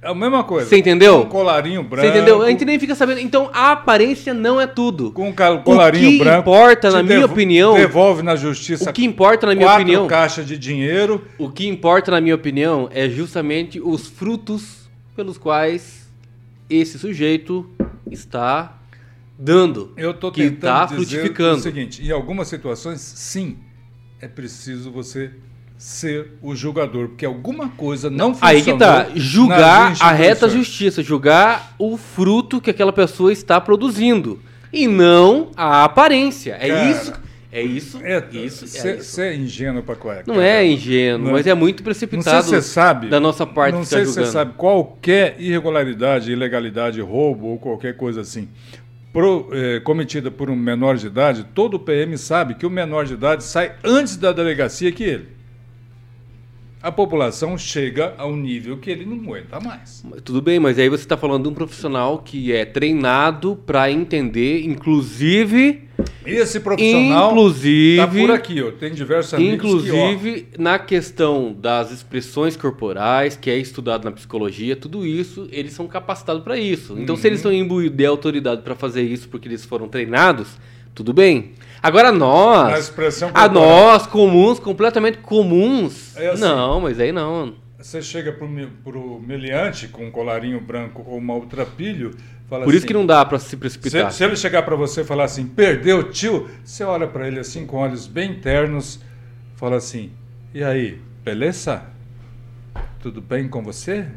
[0.03, 0.67] É a mesma coisa.
[0.67, 1.21] Você entendeu?
[1.21, 2.05] Com um colarinho branco.
[2.05, 2.41] Você entendeu?
[2.41, 3.21] A gente nem fica sabendo.
[3.21, 5.11] Então, a aparência não é tudo.
[5.11, 6.41] Com um colarinho o que branco.
[6.41, 10.45] importa, na minha opinião, Devolve na justiça o que importa, na minha quatro opinião, caixas
[10.45, 11.25] de dinheiro.
[11.37, 16.09] o que importa, na minha opinião, é justamente os frutos pelos quais
[16.69, 17.69] esse sujeito
[18.11, 18.79] está
[19.39, 19.93] dando.
[19.95, 21.59] Eu estou que tentando tá dizer frutificando.
[21.59, 23.57] o seguinte, em algumas situações, sim,
[24.19, 25.31] é preciso você
[25.77, 28.55] ser o julgador, porque alguma coisa não funcionou.
[28.55, 34.39] Aí que tá, julgar a reta justiça, julgar o fruto que aquela pessoa está produzindo
[34.71, 36.57] e não a aparência.
[36.59, 37.13] É Cara, isso,
[37.51, 39.21] é isso, É, isso, é Você isso.
[39.21, 40.23] é ingênuo pra cueca.
[40.25, 41.31] Não é ingênuo, Não.
[41.33, 43.07] mas é muito Não precipitado sei se você sabe.
[43.09, 48.21] da nossa parte Não sei se você sabe qualquer irregularidade, ilegalidade, roubo ou qualquer coisa
[48.21, 48.47] assim.
[49.11, 53.13] pro- eh, cometida por um menor de idade, todo PM sabe que o menor de
[53.13, 55.27] idade sai antes da delegacia que ele.
[56.83, 60.03] A população chega a um nível que ele não aguenta mais.
[60.25, 64.65] Tudo bem, mas aí você está falando de um profissional que é treinado para entender,
[64.65, 65.83] inclusive,
[66.25, 68.71] Esse profissional inclusive, tá por aqui, ó.
[68.71, 74.75] Tem diversos amigos que, inclusive na questão das expressões corporais, que é estudado na psicologia,
[74.75, 76.97] tudo isso, eles são capacitados para isso.
[76.99, 77.51] Então, se eles Uhum.
[77.51, 80.57] estão imbuídos de autoridade para fazer isso porque eles foram treinados,
[80.93, 81.53] tudo bem.
[81.81, 82.93] Agora nós,
[83.33, 86.41] a nós comuns, completamente comuns, É assim.
[86.41, 87.55] não, mas aí não.
[87.77, 92.15] Você chega pro, mi- pro meliante com um colarinho branco ou maltrapilho,
[92.49, 94.09] fala Por isso assim, que não dá para se precipitar.
[94.09, 97.39] Se, se ele chegar para você e falar assim, perdeu tio, você olha para ele
[97.39, 99.01] assim com olhos bem ternos,
[99.57, 100.11] fala assim,
[100.53, 101.83] e aí, beleza?
[103.01, 104.07] Tudo bem com você?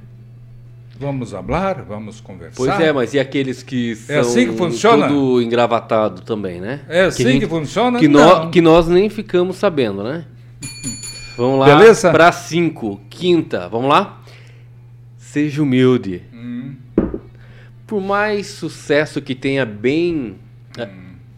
[0.99, 1.83] Vamos falar?
[1.83, 2.57] Vamos conversar?
[2.57, 5.09] Pois é, mas e aqueles que são É assim que funciona?
[5.09, 6.81] tudo engravatado também, né?
[6.89, 7.99] É assim que, gente- funciona?
[7.99, 8.21] que, Não.
[8.21, 10.25] nós, que nós nem ficamos sabendo, né?
[11.37, 12.11] Vamos lá Beleza?
[12.11, 14.23] para cinco, quinta, vamos lá?
[15.19, 16.23] Seja humilde.
[16.33, 16.75] Hum,
[17.87, 20.37] Por mais sucesso que tenha bem,
[20.79, 20.85] Hum.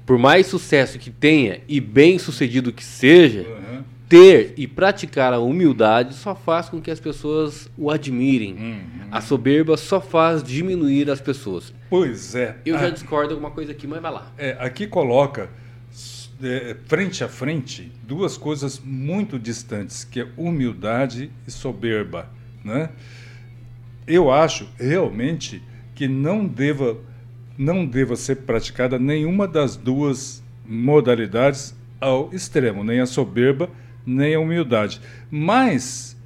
[0.07, 3.58] por mais sucesso que tenha e bem sucedido que seja, uhum,
[4.09, 8.55] ter e praticar a humildade só faz com que as pessoas o admirem.
[8.55, 9.09] uhum.
[9.11, 11.73] A soberba só faz diminuir as pessoas.
[11.91, 12.57] Pois é.
[12.65, 14.33] Eu Ah, já discordo alguma coisa aqui, mas vai lá.
[14.39, 15.51] É, aqui coloca
[16.43, 22.31] é, frente a frente duas coisas muito distantes, que é humildade e soberba,
[22.65, 22.91] né?
[24.07, 25.63] Eu acho realmente
[25.95, 26.97] que não deva
[27.57, 33.69] não deva ser praticada nenhuma das duas modalidades ao extremo, nem a soberba,
[34.09, 35.01] nem a humildade.
[35.31, 36.19] Mas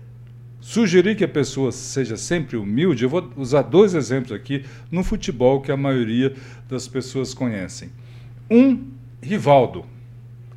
[0.62, 5.60] Sugerir que a pessoa seja sempre humilde, eu vou usar dois exemplos aqui no futebol
[5.60, 6.36] que a maioria
[6.68, 7.90] das pessoas conhecem.
[8.48, 9.84] Um, Rivaldo,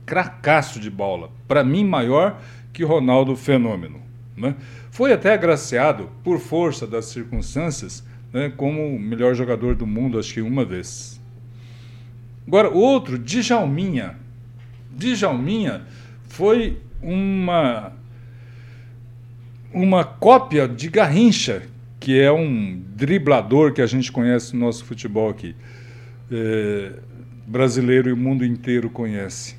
[0.06, 2.40] cracaço de bola, para mim maior
[2.72, 4.00] que Ronaldo Fenômeno.
[4.38, 4.56] Né?
[4.92, 10.36] Foi até agraciado, por força das circunstâncias, né, como o melhor jogador do mundo, acho
[10.36, 11.20] que uma vez.
[12.46, 14.20] Agora, outro, Djalminha.
[14.96, 15.82] Djalminha
[16.28, 17.94] foi uma
[19.72, 21.63] uma cópia de Garrincha,
[22.00, 25.56] que é um driblador que a gente conhece no nosso futebol aqui.
[26.32, 26.94] É,
[27.46, 29.56] brasileiro e o mundo inteiro conhece.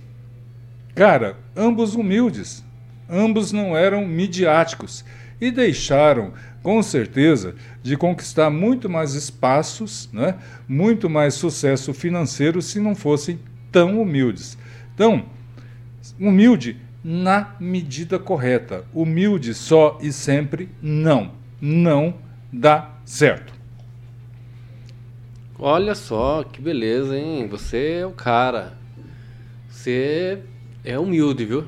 [0.94, 2.64] Cara, ambos humildes,
[3.09, 5.04] ambos não eram midiáticos
[5.40, 6.32] e deixaram,
[6.62, 10.37] com certeza, de conquistar muito mais espaços, né?
[10.66, 13.38] muito mais sucesso financeiro se não fossem
[13.70, 14.56] tão humildes.
[14.94, 15.26] Então,
[16.18, 18.84] humilde na medida correta.
[18.92, 21.30] Humilde só e sempre não.
[21.60, 22.14] Não
[22.52, 23.54] dá certo.
[25.56, 27.46] Olha só, que beleza, hein?
[27.48, 28.76] Você é o cara.
[29.70, 30.40] Você
[30.84, 31.64] é humilde, viu?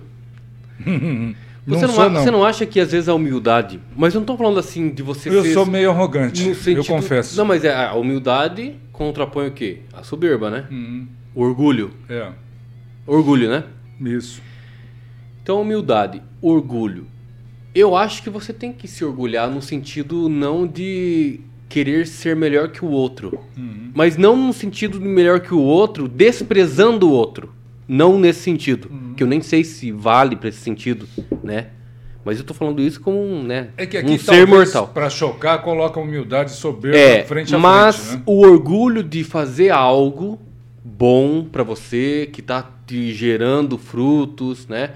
[1.69, 2.23] Você não, sou, não.
[2.23, 3.79] você não acha que às vezes a humildade.
[3.95, 5.53] Mas eu não estou falando assim de você Eu ser.
[5.53, 7.37] sou meio arrogante, sentido- eu confesso.
[7.37, 9.81] Não, mas é, a humildade contrapõe o quê?
[9.93, 10.67] A soberba, né?
[10.71, 11.07] Uhum.
[11.35, 11.91] O orgulho.
[12.09, 12.33] É,
[13.07, 13.65] Orgulho, né?
[14.01, 14.41] isso.
[15.49, 17.07] Então, humildade, orgulho.
[17.75, 22.69] Eu acho que você tem que se orgulhar no sentido não de querer ser melhor
[22.69, 23.91] que o outro, Uhum.
[23.95, 27.55] mas não no sentido de melhor que o outro, desprezando o outro.
[27.89, 29.15] Não nesse sentido, Uhum.
[29.17, 31.09] que eu nem sei se vale para esse sentido,
[31.43, 31.69] né?
[32.27, 34.89] Mas eu tô falando isso como um, né, É que aqui, um ser mortal.
[34.89, 38.17] para chocar, coloca a humildade soberba É, frente a mas frente.
[38.19, 38.23] Né?
[38.27, 40.39] o orgulho de fazer algo
[40.85, 44.91] bom pra você, que tá te gerando frutos, né?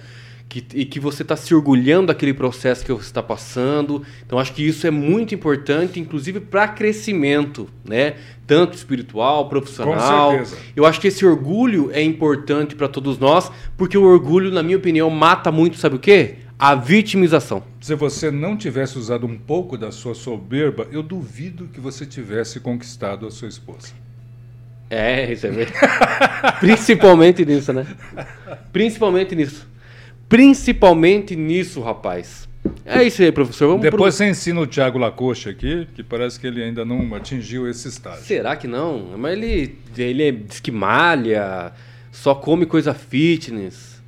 [0.52, 4.02] Que, e que você tá se orgulhando daquele processo que você está passando.
[4.26, 8.16] Então acho que isso é muito importante, inclusive para crescimento, né?
[8.46, 10.32] Tanto espiritual, profissional.
[10.32, 10.58] certeza.
[10.76, 14.76] Eu acho que esse orgulho é importante para todos nós, porque o orgulho, na minha
[14.76, 16.34] opinião, mata muito, sabe o quê?
[16.58, 17.62] A vitimização.
[17.80, 22.60] Se você não tivesse usado um pouco da sua soberba, eu duvido que você tivesse
[22.60, 23.88] conquistado a sua esposa.
[24.90, 25.80] É, isso é verdade.
[26.60, 27.86] Principalmente nisso, né?
[28.70, 29.71] Principalmente nisso.
[30.32, 32.48] Principalmente nisso, rapaz.
[32.86, 33.66] É isso aí, professor.
[33.66, 34.24] Vamos Depois pro...
[34.24, 38.24] você ensina o Thiago Lacoste aqui, que parece que ele ainda não atingiu esse estágio.
[38.24, 39.08] Será que não?
[39.18, 41.74] Mas ele, ele é- diz que malha,
[42.10, 44.00] só come coisa fitness.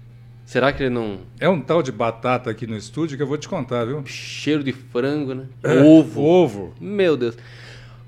[0.47, 1.19] Será que ele não.
[1.39, 4.03] É um tal de batata aqui no estúdio que eu vou te contar, viu?
[4.07, 5.45] Cheiro de frango, né?
[5.63, 6.23] É, Ovo.
[6.23, 6.75] Ovo.
[6.81, 7.37] Meu Deus.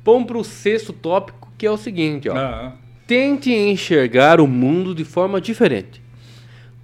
[0.03, 2.35] Vamos pro sexto tópico, que é o seguinte, ó.
[2.35, 2.73] Ah,
[3.07, 6.06] Tente enxergar o mundo de forma diferente.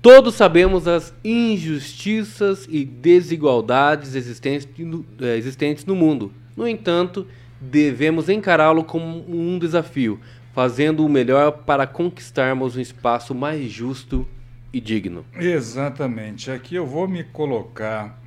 [0.02, 6.32] Todos sabemos as injustiças e desigualdades existentes no, eh, existentes no mundo.
[6.56, 7.24] No entanto,
[7.60, 10.18] devemos encará-lo como um desafio,
[10.52, 14.26] fazendo o melhor para conquistarmos um espaço mais justo
[14.72, 15.24] e digno.
[15.38, 16.50] exatamente.
[16.50, 18.20] Aqui eu vou me colocar.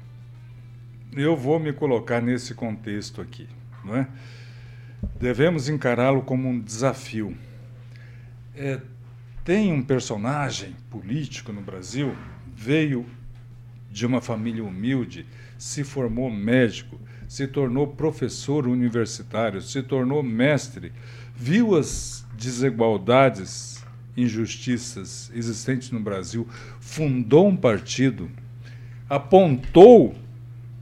[1.12, 3.50] Eu vou me colocar nesse contexto aqui,
[3.84, 4.08] não é?
[5.20, 7.36] Devemos encará-lo como um desafio.
[8.56, 8.80] É,
[9.46, 12.16] tem um personagem político no Brasil,
[12.56, 13.06] veio
[13.92, 15.24] de uma família humilde,
[15.56, 20.92] se formou médico, se tornou professor universitário, se tornou mestre,
[21.36, 23.86] viu as desigualdades,
[24.18, 26.48] injustiças existentes no Brasil,
[26.80, 28.32] fundou um partido,
[29.08, 30.16] apontou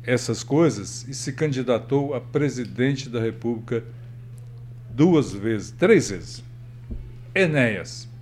[0.04, 3.84] essas coisas e se candidatou a presidente da República
[4.89, 6.43] duas vezes, três vezes.
[7.36, 8.12] Enéas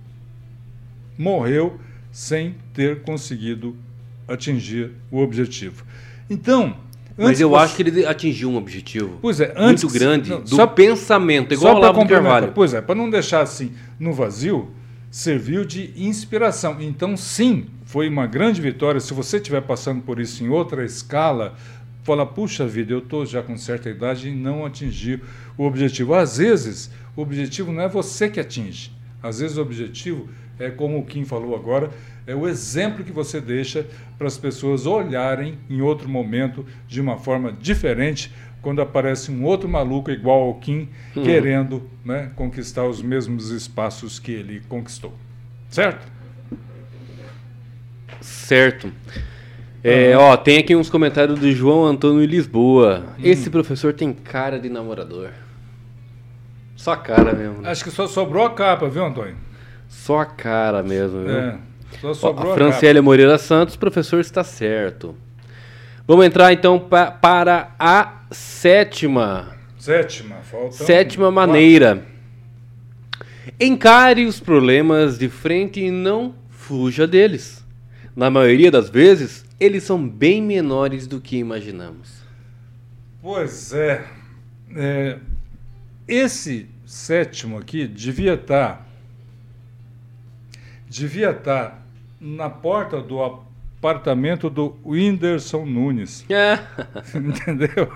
[1.22, 1.78] morreu
[2.10, 3.76] sem ter conseguido
[4.28, 5.84] atingir o objetivo.
[6.28, 6.76] Então,
[7.16, 10.48] Mas eu acho que ele atingiu um objetivo Pois é, antes muito grande não, do
[10.48, 12.52] só- pensamento, igual só o para Olavo de complementar, Carvalho.
[12.54, 14.70] pois é, para não deixar assim no vazio,
[15.10, 16.78] serviu de inspiração.
[16.80, 18.98] Então, sim, foi uma grande vitória.
[19.00, 21.54] Se você estiver passando por isso em outra escala,
[22.02, 25.20] fala, puxa vida, eu estou já com certa idade e não atingi
[25.56, 26.14] o objetivo.
[26.14, 28.90] Às vezes, o objetivo não é você que atinge.
[29.22, 30.28] Às vezes, o objetivo
[30.62, 31.90] é, como o Kim falou agora,
[32.26, 37.18] é o exemplo que você deixa para as pessoas olharem em outro momento de uma
[37.18, 43.50] forma diferente quando aparece um outro maluco igual ao Kim querendo né, conquistar os mesmos
[43.50, 45.12] espaços que ele conquistou.
[45.68, 46.06] Certo?
[48.20, 48.92] Certo.
[49.82, 53.16] É, ó, tem aqui uns comentários do João Antônio Lisboa.
[53.20, 55.30] Esse professor tem cara de namorador.
[56.76, 57.62] Só cara mesmo.
[57.62, 57.70] né?
[57.70, 59.34] Acho que só sobrou a capa, viu, Antônio?
[59.92, 61.36] Só a cara mesmo, viu?
[61.36, 61.58] É,
[62.00, 65.14] só sobrou a a, Franciele Moreira Santos, professor está certo.
[66.08, 69.54] Vamos entrar então pa- para a sétima.
[69.78, 70.72] Sétima, falta.
[70.72, 72.04] sétima maneira.
[73.60, 77.62] Encare os problemas de frente e não fuja deles.
[78.14, 82.22] na maioria das vezes, eles são bem menores do que imaginamos.
[83.22, 84.04] Pois é.
[84.74, 85.18] é
[86.06, 88.86] esse sétimo aqui devia estar.
[90.92, 91.86] Devia estar
[92.20, 96.22] na porta do apartamento do Whindersson Nunes.
[96.28, 96.58] É.
[97.16, 97.90] Entendeu?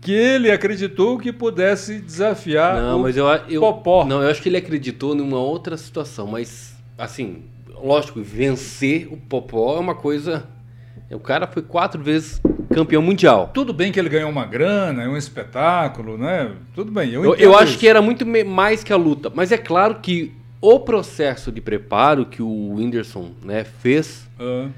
[0.00, 4.04] Que ele acreditou que pudesse desafiar não, o mas eu, eu, Popó.
[4.04, 9.76] Não, eu acho que ele acreditou numa outra situação, mas assim, lógico, vencer o Popó
[9.76, 10.46] é uma coisa.
[11.10, 12.40] O cara foi quatro vezes
[12.72, 13.50] campeão mundial.
[13.52, 16.52] Tudo bem que ele ganhou uma grana, é um espetáculo, né?
[16.72, 17.10] Tudo bem.
[17.10, 20.40] Eu, eu, eu acho que era muito mais que a luta, mas é claro que
[20.62, 24.68] o processo de preparo que o Whindersson né, fez ah.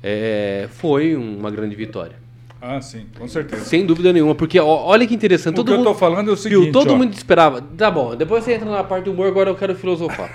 [0.00, 2.22] é, foi uma grande vitória.
[2.60, 3.64] Ah, sim, com certeza.
[3.64, 5.54] Sem dúvida nenhuma, porque ó, olha que interessante.
[5.54, 6.96] O todo que mundo, eu tô falando é o seguinte, viu, todo ó.
[6.96, 7.60] mundo esperava.
[7.60, 10.30] Tá bom, depois você entra na parte do humor, agora eu quero filosofar.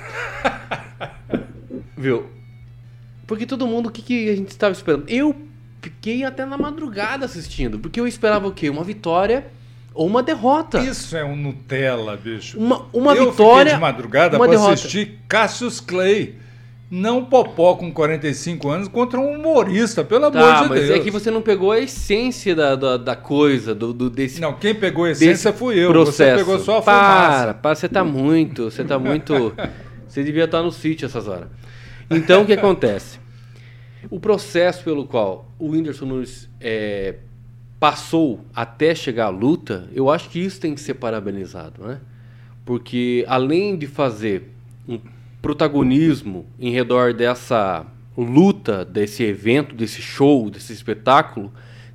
[1.96, 2.26] viu?
[3.26, 5.06] Porque todo mundo, o que, que a gente estava esperando?
[5.08, 5.34] Eu
[5.82, 8.70] fiquei até na madrugada assistindo, porque eu esperava o quê?
[8.70, 9.48] Uma vitória
[9.98, 10.80] ou uma derrota.
[10.80, 12.58] Isso é um Nutella, bicho.
[12.60, 13.74] Uma, uma eu vitória.
[13.76, 14.74] de madrugada uma para derrota.
[14.74, 16.36] assistir Cassius Clay.
[16.90, 21.00] Não Popó com 45 anos contra um humorista, pelo Tá, amor de mas Deus.
[21.02, 24.54] é que você não pegou a essência da, da, da coisa, do, do- desse Não,
[24.54, 25.90] quem pegou a essência fui eu.
[25.92, 26.40] processo.
[26.40, 27.54] Você pegou só a para, fumaça.
[27.56, 29.54] para, você tá muito, você tá muito,
[30.08, 31.50] você devia estar no sítio essas horas.
[32.10, 33.20] Então o que acontece?
[34.10, 37.16] O processo pelo qual o Whindersson Nunes é,
[37.80, 42.00] passou até chegar à luta, eu acho que isso tem que ser parabenizado, né?
[42.66, 44.52] Porque além de fazer
[44.88, 45.00] um
[45.42, 47.86] protagonismo em redor dessa
[48.18, 51.52] luta, desse evento, desse show, desse espetáculo,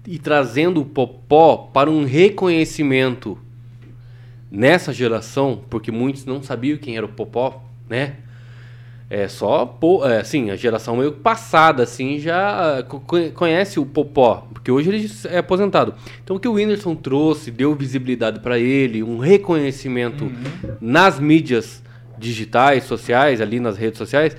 [0.06, 3.38] e trazendo o Popó para um reconhecimento
[4.50, 8.16] nessa geração, porque muitos não sabiam quem era o Popó, né?
[9.14, 13.02] É só, pô, é, assim, a geração meio passada, assim, já ah, co-
[13.34, 15.92] conhece o Popó, porque hoje ele é aposentado.
[16.24, 20.32] Então o que o Whindersson trouxe, deu visibilidade para ele, um reconhecimento
[20.80, 21.82] nas mídias
[22.16, 24.34] digitais, sociais, ali nas redes sociais,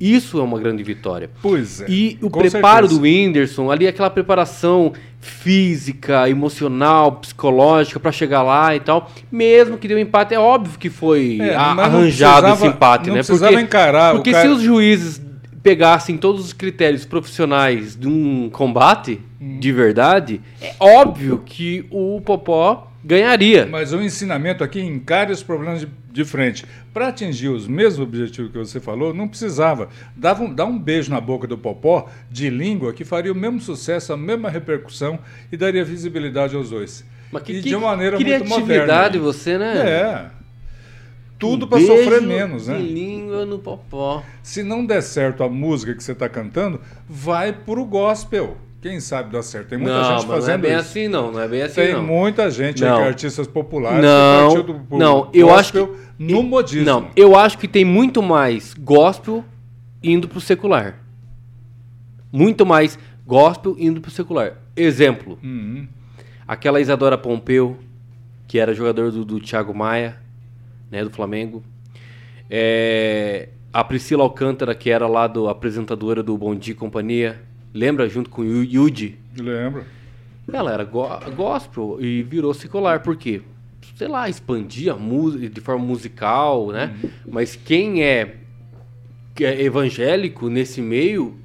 [0.00, 1.30] isso é uma grande vitória.
[1.42, 1.86] Pois é.
[1.88, 3.00] E o preparo certeza.
[3.00, 9.88] do Whindersson, ali aquela preparação física, emocional, psicológica para chegar lá e tal, mesmo que
[9.88, 13.22] deu empate, é óbvio que foi É, arranjado esse empate, não né?
[13.22, 15.20] precisava encarar, o porque cara- se os juízes
[15.62, 19.58] pegassem todos os critérios profissionais de um combate Hum.
[19.60, 23.64] de verdade, é óbvio que o Popó ganharia.
[23.64, 26.66] Mas o ensinamento aqui encare os problemas de, de frente.
[26.92, 29.88] Para atingir os mesmos objetivos que você falou, não precisava.
[30.14, 33.60] Dava um, dá um beijo na boca do Popó, de língua, que faria o mesmo
[33.60, 35.18] sucesso, a mesma repercussão
[35.50, 37.02] e daria visibilidade aos dois.
[37.32, 39.20] Mas que, e que de uma maneira muito criatividade moderna.
[39.20, 39.90] você, né?
[39.90, 40.30] É.
[41.38, 42.78] Tudo Um para sofrer menos, de né?
[42.78, 44.22] língua no Popó.
[44.42, 48.56] Se não der certo a música que você está cantando, vai pro gospel.
[48.80, 49.68] Quem sabe dá certo.
[49.70, 50.80] Tem muita não, gente mas não é fazendo bem isso.
[50.80, 51.32] assim, não.
[51.32, 52.02] Não é bem assim, Tem não.
[52.04, 52.98] muita gente aí, Não.
[52.98, 55.88] que é artistas populares Não, que do não, eu acho que-
[56.18, 56.84] no modismo.
[56.84, 59.44] Não, eu acho que tem muito mais gospel
[60.02, 61.00] indo pro secular.
[62.32, 64.54] Muito mais gospel indo pro secular.
[64.76, 65.88] Exemplo, Uhum.
[66.46, 67.78] aquela Isadora Pompeu,
[68.46, 70.16] que era jogador do, do Thiago Maia,
[70.90, 71.62] né, do Flamengo.
[72.50, 77.42] É, a Priscila Alcântara, que era lá do apresentadora do Bom Dia e Companhia.
[77.78, 78.08] Lembra?
[78.08, 79.16] Junto com o Yu- Yudi.
[79.38, 79.84] Lembro.
[80.52, 83.00] Ela era go gospel e virou secular.
[83.02, 83.42] Por quê?
[83.96, 84.96] Sei lá, expandia
[85.52, 86.94] de forma musical, né?
[87.02, 87.10] Uhum.
[87.30, 88.34] Mas quem é,
[89.40, 91.36] é evangélico nesse meio,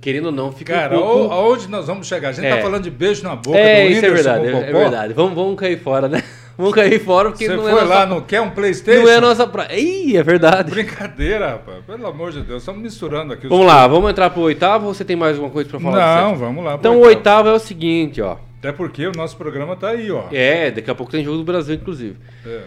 [0.00, 1.34] querendo ou não, fica Cara, um pouco...
[1.34, 2.28] aonde nós vamos chegar?
[2.28, 2.56] A gente É.
[2.56, 5.14] tá falando de beijo na boca É, do isso é verdade, é, é verdade.
[5.14, 6.22] Vamos, vamos cair fora, né?
[6.56, 7.86] Vamos cair fora porque Você não foi é nossa...
[7.86, 9.02] lá, não quer um Playstation?
[9.02, 9.78] Não é nossa praia.
[9.78, 10.70] Ih, é verdade.
[10.70, 11.84] Brincadeira, rapaz.
[11.84, 14.94] Pelo amor de Deus, estamos misturando aqui os Vamos lá, vamos entrar pro oitavo ou
[14.94, 16.22] você tem mais alguma coisa pra falar?
[16.22, 16.74] Não, vamos lá.
[16.74, 18.38] Então o oitavo é o seguinte, ó.
[18.58, 20.24] Até porque o nosso programa tá aí, ó.
[20.32, 22.16] É, daqui a pouco tem jogo do Brasil, inclusive.
[22.44, 22.62] É.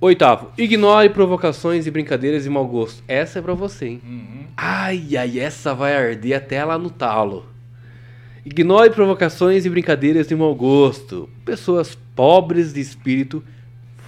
[0.00, 3.02] Oitavo, ignore provocações e brincadeiras de mau gosto.
[3.06, 4.02] Essa é pra você, hein?
[4.04, 4.46] Uhum.
[4.56, 7.46] Ai, ai, essa vai arder até lá no talo.
[8.44, 11.30] Ignore provocações e brincadeiras de mau gosto.
[11.44, 13.42] Pessoas pobres de espírito,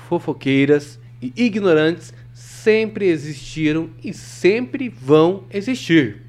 [0.08, 6.22] fofoqueiras e ignorantes sempre existiram e sempre vão existir.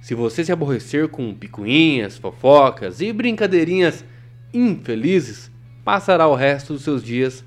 [0.00, 4.06] Se você se aborrecer com picuinhas, fofocas e brincadeirinhas
[4.54, 5.50] infelizes,
[5.84, 7.44] passará o resto dos seus dias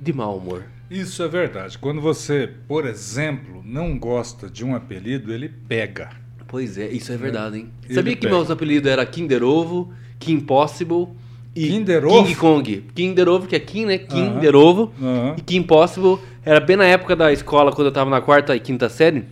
[0.00, 0.64] de mau humor.
[0.90, 1.76] Isso é verdade.
[1.76, 6.23] Quando você, por exemplo, não gosta de um apelido, ele pega.
[6.54, 7.68] Pois é, isso é verdade, hein?
[7.84, 11.08] Ele Sabia que meus apelidos eram Kinder Ovo, Kim Possible
[11.52, 12.22] e Kinder Ovo?
[12.22, 12.84] King Kong.
[12.94, 13.98] Kinder Ovo, que é Kim, né?
[13.98, 14.92] Kinder Ovo.
[15.02, 15.34] Aham.
[15.36, 18.60] E Kim Possible era bem na época da escola, quando eu tava na quarta e
[18.60, 19.24] quinta série.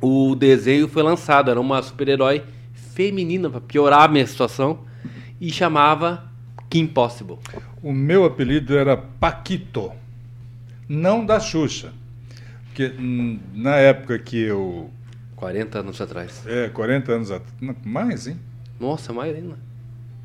[0.00, 4.78] o desenho foi lançado, era uma super-herói feminina para piorar a minha situação
[5.40, 6.22] e chamava
[6.70, 7.38] Kim Possible.
[7.82, 9.90] O meu apelido era Paquito,
[10.88, 11.92] não da Xuxa.
[12.66, 14.88] Porque hum, na época que eu
[15.44, 16.42] 40 anos atrás.
[16.46, 17.76] É, 40 anos atrás.
[17.84, 18.40] Mais, hein?
[18.80, 19.58] Nossa, mais ainda.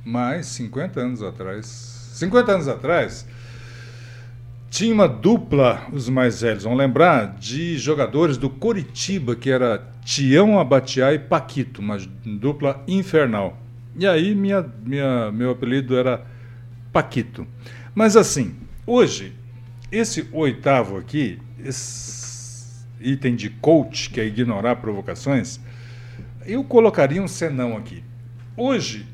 [0.06, 1.66] Mais, 50 anos atrás.
[2.14, 3.28] 50 anos atrás,
[4.70, 10.58] tinha uma dupla, os mais velhos vão lembrar, de jogadores do Coritiba, que era Tião
[10.58, 13.58] Abatiá e Paquito, uma dupla infernal.
[13.98, 16.26] E aí minha, minha, meu apelido era
[16.94, 17.46] Paquito.
[17.94, 18.56] Mas assim,
[18.88, 19.34] hoje,
[19.92, 22.19] esse oitavo aqui, esse
[23.00, 25.60] item de coach, que é ignorar provocações,
[26.46, 28.04] eu colocaria um senão aqui.
[28.58, 29.06] Hoje,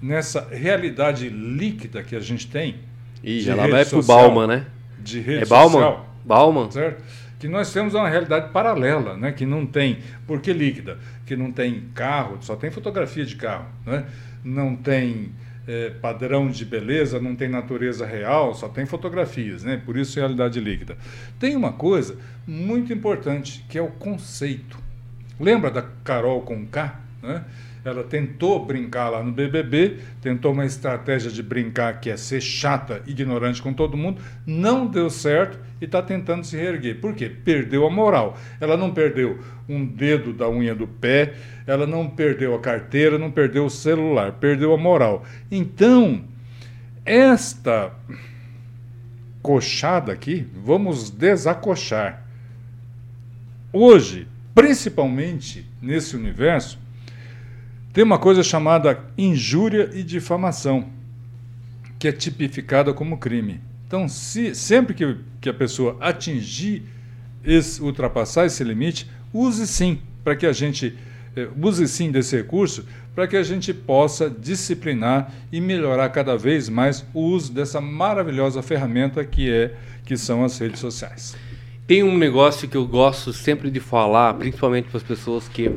[0.00, 2.76] nessa realidade líquida que a gente tem.
[3.22, 4.66] E ela vai pro Bauman, né?
[4.98, 5.72] De rede é Bauman?
[5.72, 6.14] social.
[6.24, 6.70] Bauman.
[6.70, 7.02] Certo?
[7.38, 9.32] Que nós temos uma realidade paralela, né?
[9.32, 9.98] Que não tem.
[10.26, 10.98] Por que líquida?
[11.26, 14.04] Que não tem carro, só tem fotografia de carro, né?
[14.42, 15.32] Não tem
[15.66, 19.80] é, padrão de beleza, não tem natureza real, só tem fotografias, né?
[19.84, 20.96] Por isso realidade líquida.
[21.38, 24.78] Tem uma coisa muito importante que é o conceito.
[25.40, 27.44] Lembra da Carol com K, né?
[27.84, 33.02] Ela tentou brincar lá no BBB, tentou uma estratégia de brincar que é ser chata,
[33.06, 36.98] ignorante com todo mundo, não deu certo e está tentando se reerguer.
[36.98, 37.28] Por quê?
[37.28, 38.38] Perdeu a moral.
[38.58, 41.34] Ela não perdeu um dedo da unha do pé,
[41.66, 45.24] ela não perdeu a carteira, não perdeu o celular, perdeu a moral.
[45.50, 46.24] Então,
[47.04, 47.92] esta
[49.42, 52.24] coxada aqui, vamos desacochar.
[53.70, 56.78] Hoje, principalmente nesse universo,
[57.94, 60.88] tem uma coisa chamada injúria e difamação,
[61.96, 63.60] que é tipificada como crime.
[63.86, 66.82] Então, se, sempre que, que a pessoa atingir,
[67.44, 70.98] esse, ultrapassar esse limite, use sim, para que a gente
[71.36, 72.84] eh, use sim desse recurso,
[73.14, 78.60] para que a gente possa disciplinar e melhorar cada vez mais o uso dessa maravilhosa
[78.60, 79.72] ferramenta que é
[80.04, 81.36] que são as redes sociais.
[81.86, 85.70] Tem um negócio que eu gosto sempre de falar, principalmente para as pessoas que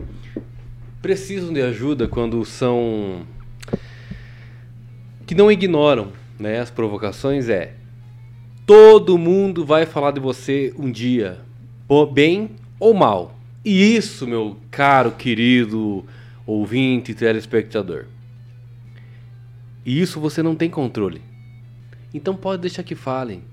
[1.08, 3.26] precisam de ajuda quando são
[5.26, 7.76] que não ignoram né, as provocações é
[8.66, 11.40] todo mundo vai falar de você um dia,
[12.14, 13.40] bem ou mal.
[13.64, 16.04] E isso, meu caro, querido
[16.46, 18.04] ouvinte telespectador.
[19.86, 21.22] E isso você não tem controle.
[22.14, 23.44] Então pode deixar que falem.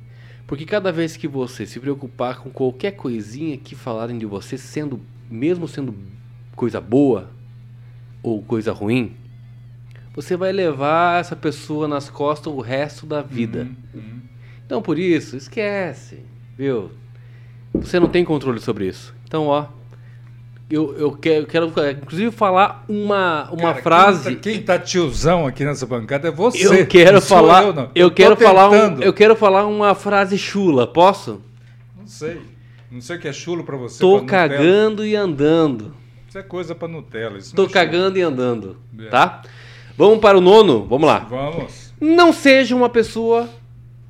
[0.44, 5.00] Porque cada vez que você se preocupar com qualquer coisinha que falarem de você, sendo
[5.30, 5.94] mesmo sendo
[6.57, 7.32] coisa boa
[8.24, 9.14] ou coisa ruim,
[10.14, 13.68] você vai levar essa pessoa nas costas o resto da vida.
[13.94, 14.20] Uhum, uhum.
[14.64, 16.20] Então por isso, esquece,
[16.56, 16.90] viu?
[17.74, 19.14] Você não tem controle sobre isso.
[19.26, 19.66] Então, ó,
[20.70, 24.36] eu, eu, quero, eu quero, inclusive, falar uma, uma Cara, frase.
[24.36, 26.66] Quem tá, quem tá, tiozão aqui nessa bancada é você.
[26.66, 27.64] Eu quero falar.
[27.64, 31.42] Eu, eu, eu quero falar um, eu quero falar uma frase chula, posso?
[31.98, 32.40] Não sei.
[32.90, 33.98] Não sei o que é chulo para você.
[33.98, 35.94] Tô cagando e andando.
[36.35, 37.39] Isso é coisa para Nutella.
[37.39, 38.76] Isso Tô é cagando e andando.
[38.99, 39.07] É.
[39.07, 39.43] Tá?
[39.97, 40.85] Vamos para o nono?
[40.85, 41.20] Vamos lá.
[41.20, 41.95] Vamos.
[42.01, 43.49] Não seja uma pessoa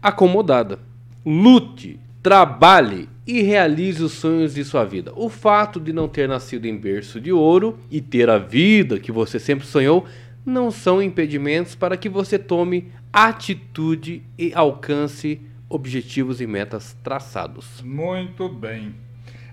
[0.01, 0.79] acomodada.
[1.23, 5.13] Lute, trabalhe e realize os sonhos de sua vida.
[5.15, 9.13] O fato de não ter nascido em berço de ouro e ter a vida que
[9.13, 10.07] você sempre sonhou
[10.47, 17.83] não são impedimentos para que você tome atitude e alcance objetivos e metas traçados.
[17.83, 18.95] Muito bem.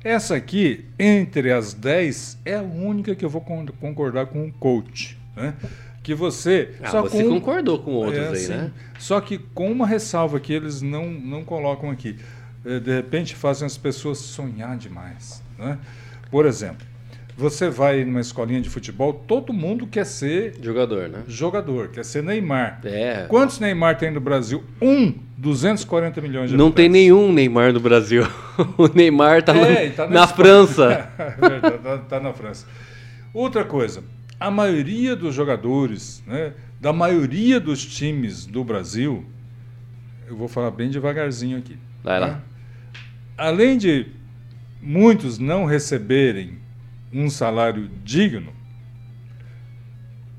[0.04, 3.42] Essa aqui, entre as 10, é a única que eu vou
[3.80, 5.18] concordar com o coach.
[5.36, 5.54] Né?
[6.02, 6.74] Que você.
[6.82, 8.72] Ah, só você com, concordou com outros é, aí, assim, né?
[8.98, 12.18] Só que com uma ressalva que eles não, não colocam aqui.
[12.66, 15.44] Eh, de repente fazem as pessoas sonhar demais.
[15.58, 15.78] Né?
[16.32, 16.86] Por exemplo,
[17.38, 21.24] você vai numa escolinha de futebol, todo mundo quer ser jogador, né?
[21.28, 22.82] Jogador, quer ser Neymar.
[22.84, 23.26] É.
[23.28, 24.64] Quantos Neymar tem no Brasil?
[24.82, 26.84] Um, 240 milhões de Não habitantes.
[26.84, 28.24] tem nenhum Neymar no Brasil.
[28.78, 31.10] o Neymar está é, tá na, na França.
[31.78, 32.68] Está tá na França.
[33.34, 34.04] Outra coisa,
[34.40, 39.26] a maioria dos jogadores, né, da maioria dos times do Brasil,
[40.28, 41.78] eu vou falar bem devagarzinho aqui.
[42.04, 42.28] Vai lá.
[42.28, 42.42] Né?
[43.42, 44.06] além de
[44.80, 46.60] muitos não receberem
[47.14, 48.52] um salário digno,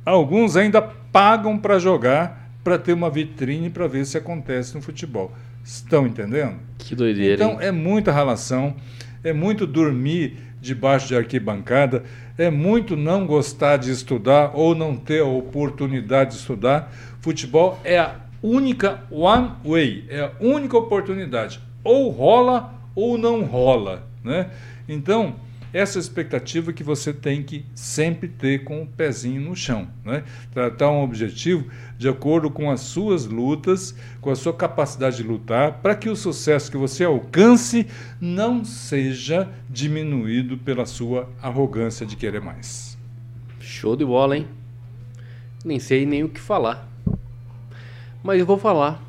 [0.05, 5.33] alguns ainda pagam para jogar para ter uma vitrine para ver se acontece no futebol.
[5.65, 6.57] Estão entendendo?
[6.79, 7.35] Que doideira.
[7.35, 7.69] Então hein?
[7.69, 8.75] é muita relação,
[9.23, 12.05] é muito dormir debaixo de arquibancada,
[12.39, 16.93] é muito não gostar de estudar ou não ter a oportunidade de estudar.
[17.21, 21.61] Futebol é a única one way, é a única oportunidade.
[21.85, 24.51] Ou rola ou não rola, né?
[24.89, 25.37] Então,
[25.73, 29.89] Essa expectativa que você tem que sempre ter com o pezinho no chão.
[30.05, 30.23] Né?
[30.53, 31.67] Tratar um objetivo
[31.97, 36.17] de acordo com as suas lutas, com a sua capacidade de lutar, para que o
[36.17, 37.87] sucesso que você alcance
[38.21, 42.99] não seja diminuído pela sua arrogância de querer mais.
[43.61, 44.47] Show de bola, hein?
[45.65, 46.87] Nem sei nem o que falar.
[48.23, 49.03] Mas eu vou falar.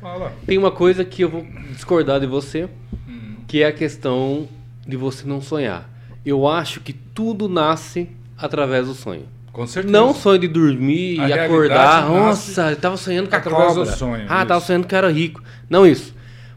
[0.00, 0.32] Fala.
[0.46, 2.68] Tem uma coisa que eu vou discordar de você,
[3.08, 3.36] Hum.
[3.48, 4.48] que é a questão
[4.86, 5.90] de você não sonhar.
[6.24, 9.28] Eu acho que tudo nasce através do sonho.
[9.52, 9.92] Com certeza.
[9.92, 12.08] Não sonho de dormir A e acordar.
[12.08, 13.86] Nossa, eu tava sonhando com a cobra.
[13.86, 14.66] sonho, ah, tava isso.
[14.66, 15.42] sonhando que era rico.
[15.70, 16.14] Não isso.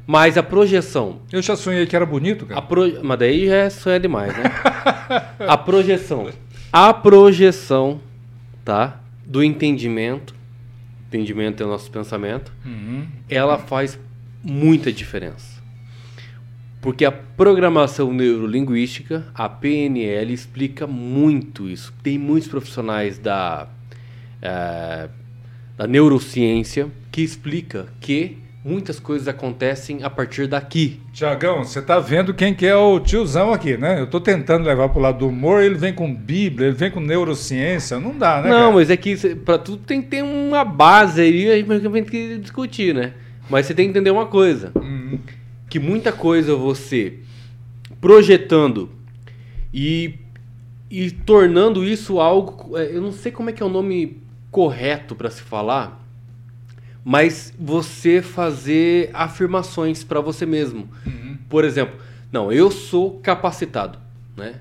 [0.07, 1.20] Mas a projeção.
[1.32, 2.61] Eu já sonhei que era bonito, cara.
[2.61, 3.03] pro...
[3.03, 4.43] Mas daí já é sonho demais, né?
[5.47, 6.30] a projeção.
[6.72, 7.99] A projeção,
[8.63, 8.99] tá?
[9.26, 10.34] Do entendimento.
[11.07, 12.51] Entendimento é o nosso pensamento.
[12.65, 13.05] Uhum.
[13.30, 13.99] ela faz
[14.43, 15.56] muita diferença.
[16.82, 21.93] Porque a programação neurolinguística, a PNL, explica muito isso.
[22.03, 23.67] Tem muitos profissionais da,
[24.41, 25.09] eh,
[25.75, 30.99] da neurociência que explica que muitas coisas acontecem a partir daqui.
[31.13, 33.99] Tiagão, você tá vendo quem que é o tiozão aqui, né?
[33.99, 36.99] Eu tô tentando levar pro lado do humor, ele vem com Bíblia, ele vem com
[36.99, 38.49] neurociência, não dá, né?
[38.49, 38.71] Não, cara?
[38.73, 42.38] mas é que pra tudo tem que ter uma base aí, a gente tem que
[42.39, 43.13] discutir, né?
[43.49, 44.71] Mas você tem que entender uma coisa.
[44.75, 45.17] Uhum.
[45.70, 47.20] Que muita coisa você
[47.99, 48.89] projetando
[49.74, 50.15] e,
[50.89, 52.78] e tornando isso algo.
[52.78, 54.18] é, Eu não sei como é que é o nome
[54.51, 56.03] correto para se falar,
[57.03, 60.89] mas você fazer afirmações para você mesmo.
[61.05, 61.38] Uhum.
[61.49, 61.95] Por exemplo,
[62.32, 63.99] não, eu sou capacitado,
[64.36, 64.55] né?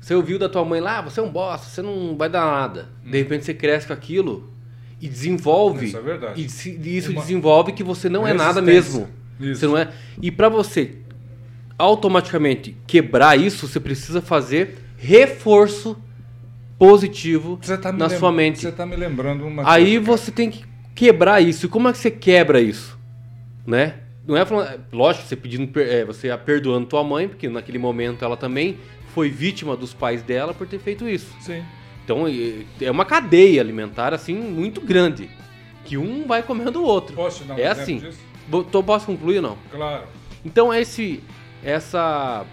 [0.00, 2.44] Você ouviu da tua mãe lá, "Ah, você é um bosta, você não vai dar
[2.44, 2.88] nada.
[3.04, 4.50] De repente você cresce com aquilo
[5.00, 5.86] e desenvolve.
[5.86, 6.42] Isso é verdade.
[6.44, 9.08] E se- e isso Uma- desenvolve que você não é nada mesmo.
[9.40, 9.60] Isso.
[9.60, 9.92] Você não é.
[10.20, 10.98] E para você
[11.78, 15.96] automaticamente quebrar isso, você precisa fazer reforço
[16.78, 18.60] positivo tá na sua mente.
[18.60, 20.64] Você tá me lembrando uma Aí coisa, você tem que
[20.94, 21.66] quebrar isso.
[21.66, 22.98] E como é que você quebra isso?
[23.66, 23.94] Né?
[24.26, 28.24] Não é falando, lógico, você pedindo, é, você a perdoando tua mãe, porque naquele momento
[28.24, 28.78] ela também
[29.14, 31.34] foi vítima dos pais dela por ter feito isso.
[31.40, 31.62] Sim.
[32.04, 32.24] Então
[32.80, 35.30] é uma cadeia alimentar assim muito grande,
[35.84, 37.14] que um vai comendo o outro.
[37.14, 37.98] Posso dar um é assim.
[37.98, 38.31] disso?
[38.50, 39.58] Tô- Posso concluir ou não?
[39.70, 40.06] Claro.
[40.44, 41.22] Então esse
[41.62, 42.44] essa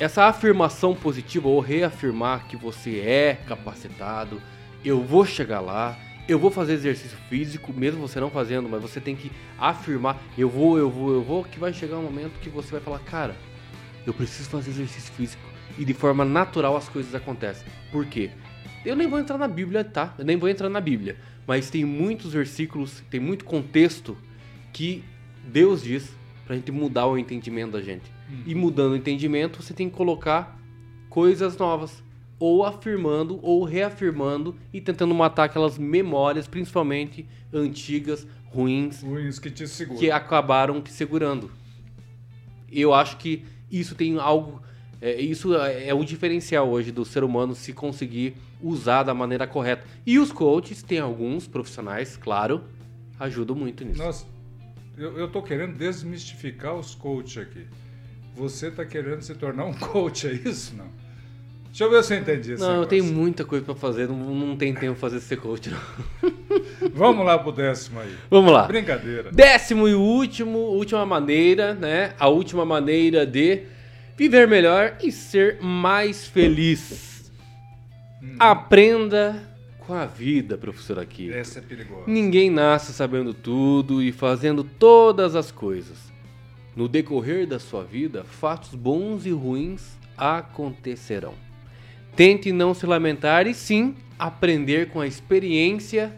[0.00, 4.40] essa afirmação positiva ou reafirmar que você é capacitado,
[4.84, 5.96] eu vou chegar lá,
[6.26, 10.48] eu vou fazer exercício físico, mesmo você não fazendo, mas você tem que afirmar, eu
[10.48, 13.36] vou, eu vou, eu vou, que vai chegar um momento que você vai falar, cara,
[14.06, 15.42] eu preciso fazer exercício físico
[15.78, 17.66] e de forma natural as coisas acontecem.
[17.92, 18.30] Por quê?
[18.84, 20.14] Eu nem vou entrar na Bíblia, tá?
[20.18, 24.16] Eu nem vou entrar na Bíblia, mas tem muitos versículos, tem muito contexto
[24.72, 25.04] que
[25.46, 26.10] Deus diz
[26.46, 28.10] pra gente mudar o entendimento da gente.
[28.46, 30.58] E mudando o entendimento, você tem que colocar
[31.10, 32.02] coisas novas,
[32.38, 39.68] ou afirmando ou reafirmando e tentando matar aquelas memórias, principalmente antigas, ruins, Ruins que te
[39.68, 39.98] segura.
[39.98, 41.50] que acabaram te segurando.
[42.70, 44.60] Eu acho que isso tem algo.
[45.00, 49.46] é, isso é é um diferencial hoje do ser humano se conseguir usar da maneira
[49.46, 49.86] correta.
[50.06, 52.62] E os coaches, tem alguns profissionais, claro,
[53.20, 54.02] ajudam muito nisso.
[54.02, 54.26] Nossa,
[54.96, 57.66] eu, eu tô querendo desmistificar os coaches aqui.
[58.34, 60.74] Você tá querendo se tornar um coach, é isso?
[60.76, 60.86] Não.
[61.66, 62.90] Deixa eu ver se eu entendi esse Não, eu negócio.
[62.90, 66.30] tenho muita coisa pra fazer, não, não tem tempo fazer ser coach, não.
[66.92, 68.14] Vamos lá pro décimo aí.
[68.28, 68.64] Vamos lá.
[68.66, 69.32] Brincadeira.
[69.32, 72.12] Décimo e último, última maneira, né?
[72.18, 73.62] A última maneira de
[74.18, 77.32] viver melhor e ser mais feliz.
[78.38, 79.42] Aprenda
[79.86, 81.32] com a vida, professor aqui.
[81.32, 82.04] Essa é perigosa.
[82.06, 85.98] Ninguém nasce sabendo tudo e fazendo todas as coisas.
[86.74, 91.34] No decorrer da sua vida, fatos bons e ruins acontecerão.
[92.16, 96.12] Tente não se lamentar e sim aprender com a experiência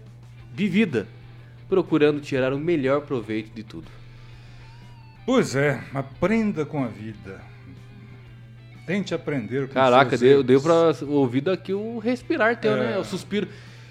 [0.53, 1.09] vivida,
[1.69, 3.91] procurando tirar o melhor proveito de tudo.
[5.27, 7.54] Pois é, aprenda com a vida.
[8.87, 12.91] Tente aprender com Caraca, deu, deu pra ouvir daqui o respirar teu, É.
[12.93, 12.99] né?
[12.99, 13.49] O suspiro.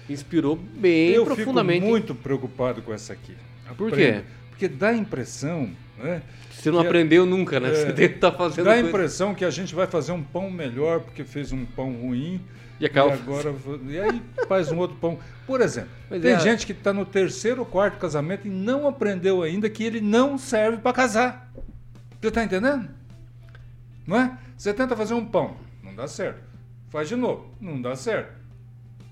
[0.08, 1.80] Inspirou bem Eu profundamente.
[1.80, 3.34] fico muito preocupado com essa aqui.
[3.76, 4.20] Por Aprenda.
[4.20, 4.24] quê?
[4.50, 6.20] Porque dá a impressão, né?
[6.50, 7.70] Você não aprendeu nunca, né?
[7.70, 7.74] É.
[7.74, 8.88] Você que estar fazendo Dá a coisa.
[8.88, 12.40] impressão que a gente vai fazer um pão melhor porque fez um pão ruim.
[12.78, 13.54] E acaba- agora
[13.88, 15.18] e aí faz um outro pão.
[15.46, 18.86] Por exemplo, Mas tem é- gente que está no terceiro ou quarto casamento e não
[18.86, 21.50] aprendeu ainda que ele não serve para casar.
[22.20, 22.88] Você está entendendo?
[24.06, 24.36] Não é?
[24.56, 26.40] Você tenta fazer um pão, não dá certo.
[26.90, 28.32] Faz de novo, não dá certo.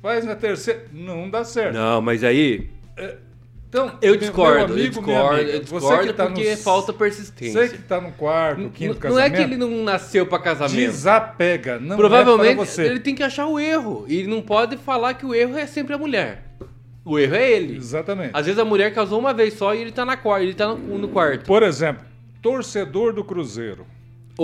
[0.01, 1.75] Faz na terceira, não dá certo.
[1.75, 2.71] Não, mas aí.
[3.69, 6.57] Então, Eu discordo, eu amigo, minha discordo, amiga, eu você discordo que tá porque no,
[6.59, 7.69] falta Você persistência.
[7.69, 9.33] que está no quarto, quinto não casamento.
[9.35, 10.77] é que ele não nasceu pra casamento.
[10.77, 12.83] Desapega, não Provavelmente é para você.
[12.85, 14.05] ele tem que achar o erro.
[14.09, 16.43] E ele não pode falar que o erro é sempre a mulher.
[17.03, 17.77] O erro é ele.
[17.79, 18.31] Exatamente.
[18.35, 20.69] Às vezes a mulher casou uma vez só e ele tá na quarta, ele tá
[20.69, 21.47] no, no quarto.
[21.47, 22.05] Por exemplo,
[22.43, 23.87] torcedor do Cruzeiro.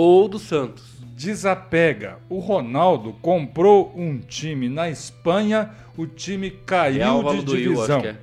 [0.01, 0.85] Ou do Santos.
[1.13, 2.19] Desapega.
[2.29, 7.99] O Ronaldo comprou um time na Espanha, o time É caiu Álvaro de divisão.
[7.99, 8.15] que é.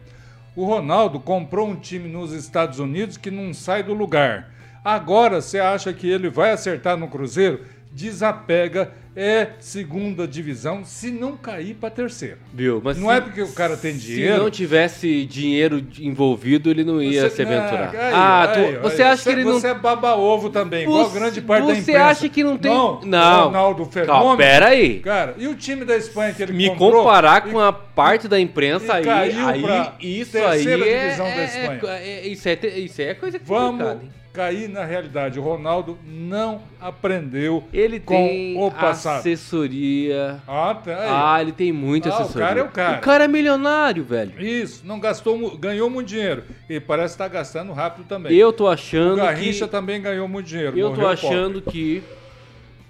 [0.57, 4.55] O Ronaldo comprou um time nos Estados Unidos que não sai do lugar.
[4.83, 7.67] Agora você acha que ele vai acertar no Cruzeiro?
[7.93, 12.37] Desapega, é segunda divisão, se não cair para terceira.
[12.53, 12.83] Viu?
[12.85, 14.43] Mas Não se- é porque o cara tem Se dinheiro.
[14.43, 17.93] não tivesse dinheiro envolvido, ele não ia Você- se aventurar.
[17.95, 19.53] Não, aí, ah, tu- aí, você aí, acha que ele não.
[19.59, 22.05] Você é baba-ovo também, igual Você- grande parte da você imprensa.
[22.05, 23.45] acha que não tem- Não, Não.
[23.47, 24.19] Ronaldo Fenômeno.
[24.19, 24.99] Calma, pera aí.
[25.01, 27.03] Cara, e o time da Espanha que ele Me comprou?
[27.05, 31.33] comparar e- com a parte da imprensa e aí, aí isso aí é, divisão da
[31.33, 31.81] é- Espanha.
[31.95, 34.11] é- isso, é, isso é coisa Vamos complicada, hein?
[34.37, 35.39] Cair na realidade.
[35.39, 39.21] O Ronaldo não aprendeu Ele com tem o passado.
[39.21, 40.43] assessoria.
[40.47, 41.09] Ah, tá aí.
[41.09, 42.47] Ah, ele tem muita Ah, o assessoria.
[42.47, 42.99] cara é o cara.
[42.99, 44.41] O cara é milionário, velho.
[44.41, 46.45] Isso, não gastou, ganhou muito dinheiro.
[46.69, 48.33] E parece estar gastando rápido também.
[48.37, 50.79] Eu tô o achando Garrincha que também ganhou muito dinheiro.
[50.79, 52.03] eu tô achando que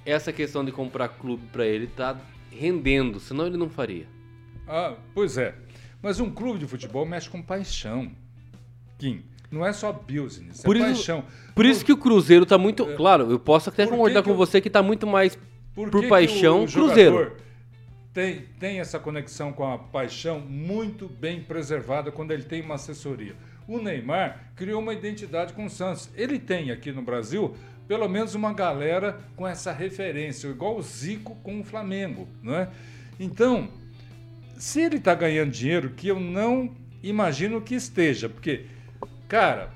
[0.05, 2.17] essa questão de comprar clube pra ele tá
[2.51, 4.07] rendendo, senão ele não faria.
[4.67, 4.69] pobre.
[4.69, 5.55] Ah, pois é.
[6.03, 8.11] Mas um clube de futebol mexe com paixão.
[8.99, 11.25] Kim, não é só business, Por é isso- paixão.
[11.55, 14.37] Por isso que o Cruzeiro tá muito, claro, eu posso até Por concordar com o-
[14.37, 15.39] você que tá muito mais
[15.75, 17.13] Por, por paixão, o Cruzeiro.
[17.17, 17.37] jogador
[18.13, 23.35] Tem, tem essa conexão com a paixão muito bem preservada quando ele tem uma assessoria.
[23.69, 26.09] O Neymar criou uma identidade com o Santos.
[26.17, 27.55] Ele tem aqui no Brasil
[27.87, 32.69] pelo menos uma galera com essa referência, igual o Zico com o Flamengo, não é?
[33.21, 33.69] Então,
[34.57, 38.65] se ele está ganhando dinheiro, que eu não imagino que esteja, porque,
[39.29, 39.71] cara,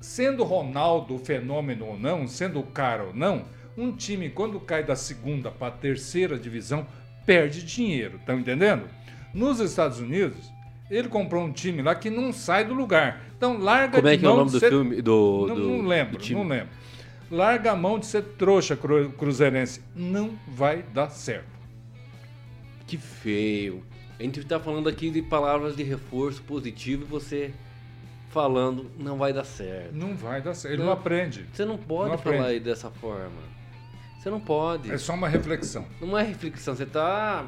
[0.00, 3.44] sendo Ronaldo fenômeno ou não, sendo o cara ou não,
[3.76, 6.86] um time quando cai da segunda para a terceira divisão
[7.26, 8.84] perde dinheiro, tá entendendo?
[9.34, 10.50] Nos Estados Unidos,
[10.90, 13.22] ele comprou um time lá que não sai do lugar.
[13.36, 15.46] Então larga Como é de que é o mão nome de do ser- filme do,
[15.48, 16.40] não, do- não do lembro, time?
[16.40, 16.68] não lembro.
[17.30, 19.82] Larga a mão de ser trouxa cru- cruzeirense.
[19.94, 21.48] Não vai dar certo.
[22.86, 23.82] Que feio.
[24.18, 27.52] A gente tá falando aqui de palavras de reforço positivo e você
[28.36, 29.94] falando não vai dar certo.
[29.94, 30.74] Não vai dar certo.
[30.74, 30.86] Ele Não.
[30.88, 31.46] não aprende.
[31.54, 33.30] Você não pode Não falar aí dessa forma.
[34.20, 34.92] Você não pode.
[34.92, 35.86] É só uma reflexão.
[36.02, 37.46] Não é reflexão, você tá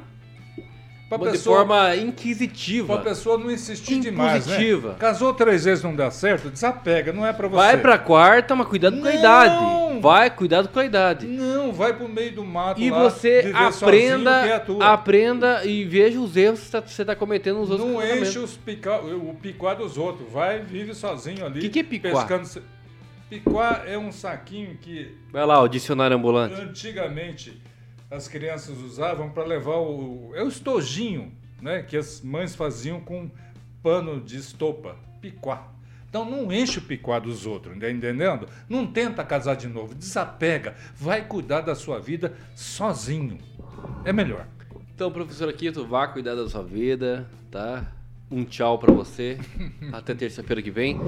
[1.11, 2.95] Pra de pessoa, forma inquisitiva.
[2.95, 4.53] pra pessoa não insistir demais, né?
[4.55, 4.95] Impositiva.
[4.99, 7.57] Casou três vezes não dá certo, desapega, não é pra você.
[7.57, 9.13] Vai pra quarta, mas cuidado com a
[9.99, 10.11] Não!
[10.11, 11.27] Vai, cuidado com a idade.
[11.27, 16.21] Não, vai pro meio do mato E lá, você aprenda, sozinho, é aprenda e veja
[16.21, 19.01] os erros que você está cometendo nos outros Não enche os pica...
[19.01, 20.31] o picuá dos outros.
[20.31, 21.61] Vai, vive sozinho ali.
[21.61, 22.25] Que que é picuá?
[22.25, 22.63] Pescando...
[23.29, 26.55] Picuá é um saquinho que Vai lá, o dicionário ambulante.
[26.55, 27.61] antigamente
[28.11, 30.33] as crianças usavam para levar o.
[30.35, 31.83] É o estojinho, né?
[31.83, 33.31] Que as mães faziam com
[33.83, 34.97] pano de estopa.
[35.21, 35.69] Picuá.
[36.09, 38.49] Então não enche o picuá dos outros, entendendo?
[38.69, 43.39] Não tenta casar de novo, desapega, vai cuidar da sua vida sozinho.
[44.05, 44.47] É melhor.
[44.95, 47.87] Então, professor Aquito, vá cuidar da sua vida, tá?
[48.31, 49.39] Um tchau pra você.
[49.93, 51.01] Até terça-feira que vem.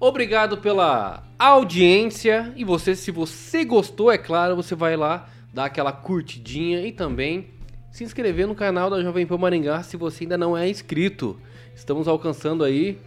[0.00, 2.52] Obrigado pela audiência.
[2.56, 7.50] E você, se você gostou, é claro, você vai lá dar aquela curtidinha e também
[7.92, 11.38] se inscrever no canal da Jovem Pan Maringá se você ainda não é inscrito.
[11.74, 12.98] Estamos alcançando aí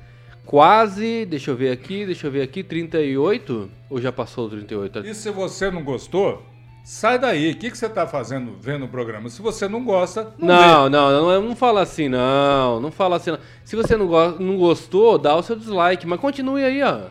[0.49, 5.05] quase, deixa eu ver aqui, deixa eu ver aqui, 38 ou já passou o 38?
[5.05, 6.41] E se você não gostou,
[6.83, 7.51] sai daí.
[7.51, 9.29] O que, que você está fazendo vendo o programa?
[9.29, 10.89] Se você não gosta, não, Não, vê.
[10.89, 12.79] não, não, não fala assim, não.
[12.79, 13.37] Não fala assim, não.
[13.63, 17.01] Se você não, go não gostou, dá o seu dislike, mas continue aí, ó.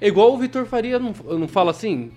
[0.00, 2.10] É igual o Vitor Faria não, não fala assim.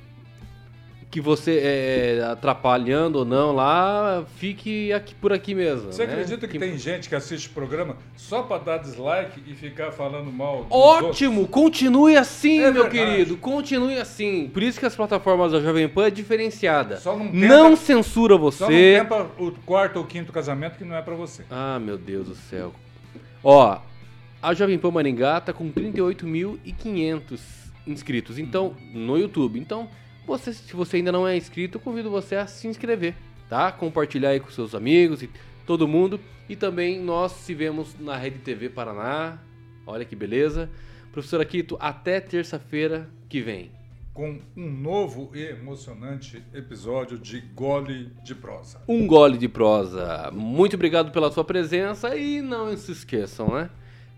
[1.12, 5.92] Que você é atrapalhando ou não lá, fique aqui por aqui mesmo.
[5.92, 6.14] Você né?
[6.14, 10.32] acredita que, tem gente que assiste o programa só para dar dislike e ficar falando
[10.32, 11.48] mal Ótimo!
[11.48, 13.12] Continue assim, É meu verdade.
[13.12, 13.38] querido.
[13.38, 14.52] Continue assim.
[14.54, 16.98] Por isso que as plataformas da Jovem Pan é diferenciada.
[16.98, 18.56] Só não Não tenta- censura outros?
[18.60, 19.00] Só não você.
[19.00, 21.44] tempa o quarto ou quinto casamento que não é para você.
[21.50, 22.72] Ah, meu Deus do céu.
[23.44, 23.80] Ó,
[24.44, 27.40] a Jovem Pan Maringá tá com 38.500
[27.88, 29.58] inscritos, então, no YouTube.
[29.60, 29.88] Então,
[30.30, 33.16] você, se você ainda não é inscrito, eu convido você a se inscrever,
[33.50, 33.72] tá?
[33.72, 35.30] Compartilhar aí com seus amigos e
[35.66, 36.20] todo mundo.
[36.48, 39.40] E também nós se vemos na Rede TV Paraná.
[39.86, 40.70] Olha que beleza.
[41.12, 43.72] Professor Aquito, até terça-feira que vem.
[44.14, 48.82] Com um novo e emocionante episódio de Gole de Prosa.
[48.88, 50.30] Um gole de prosa.
[50.32, 53.70] Muito obrigado pela sua presença e não se esqueçam, né?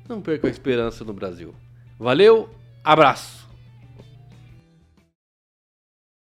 [0.10, 1.54] não perca a esperança no Brasil.
[1.98, 2.50] Valeu,
[2.84, 3.41] abraço!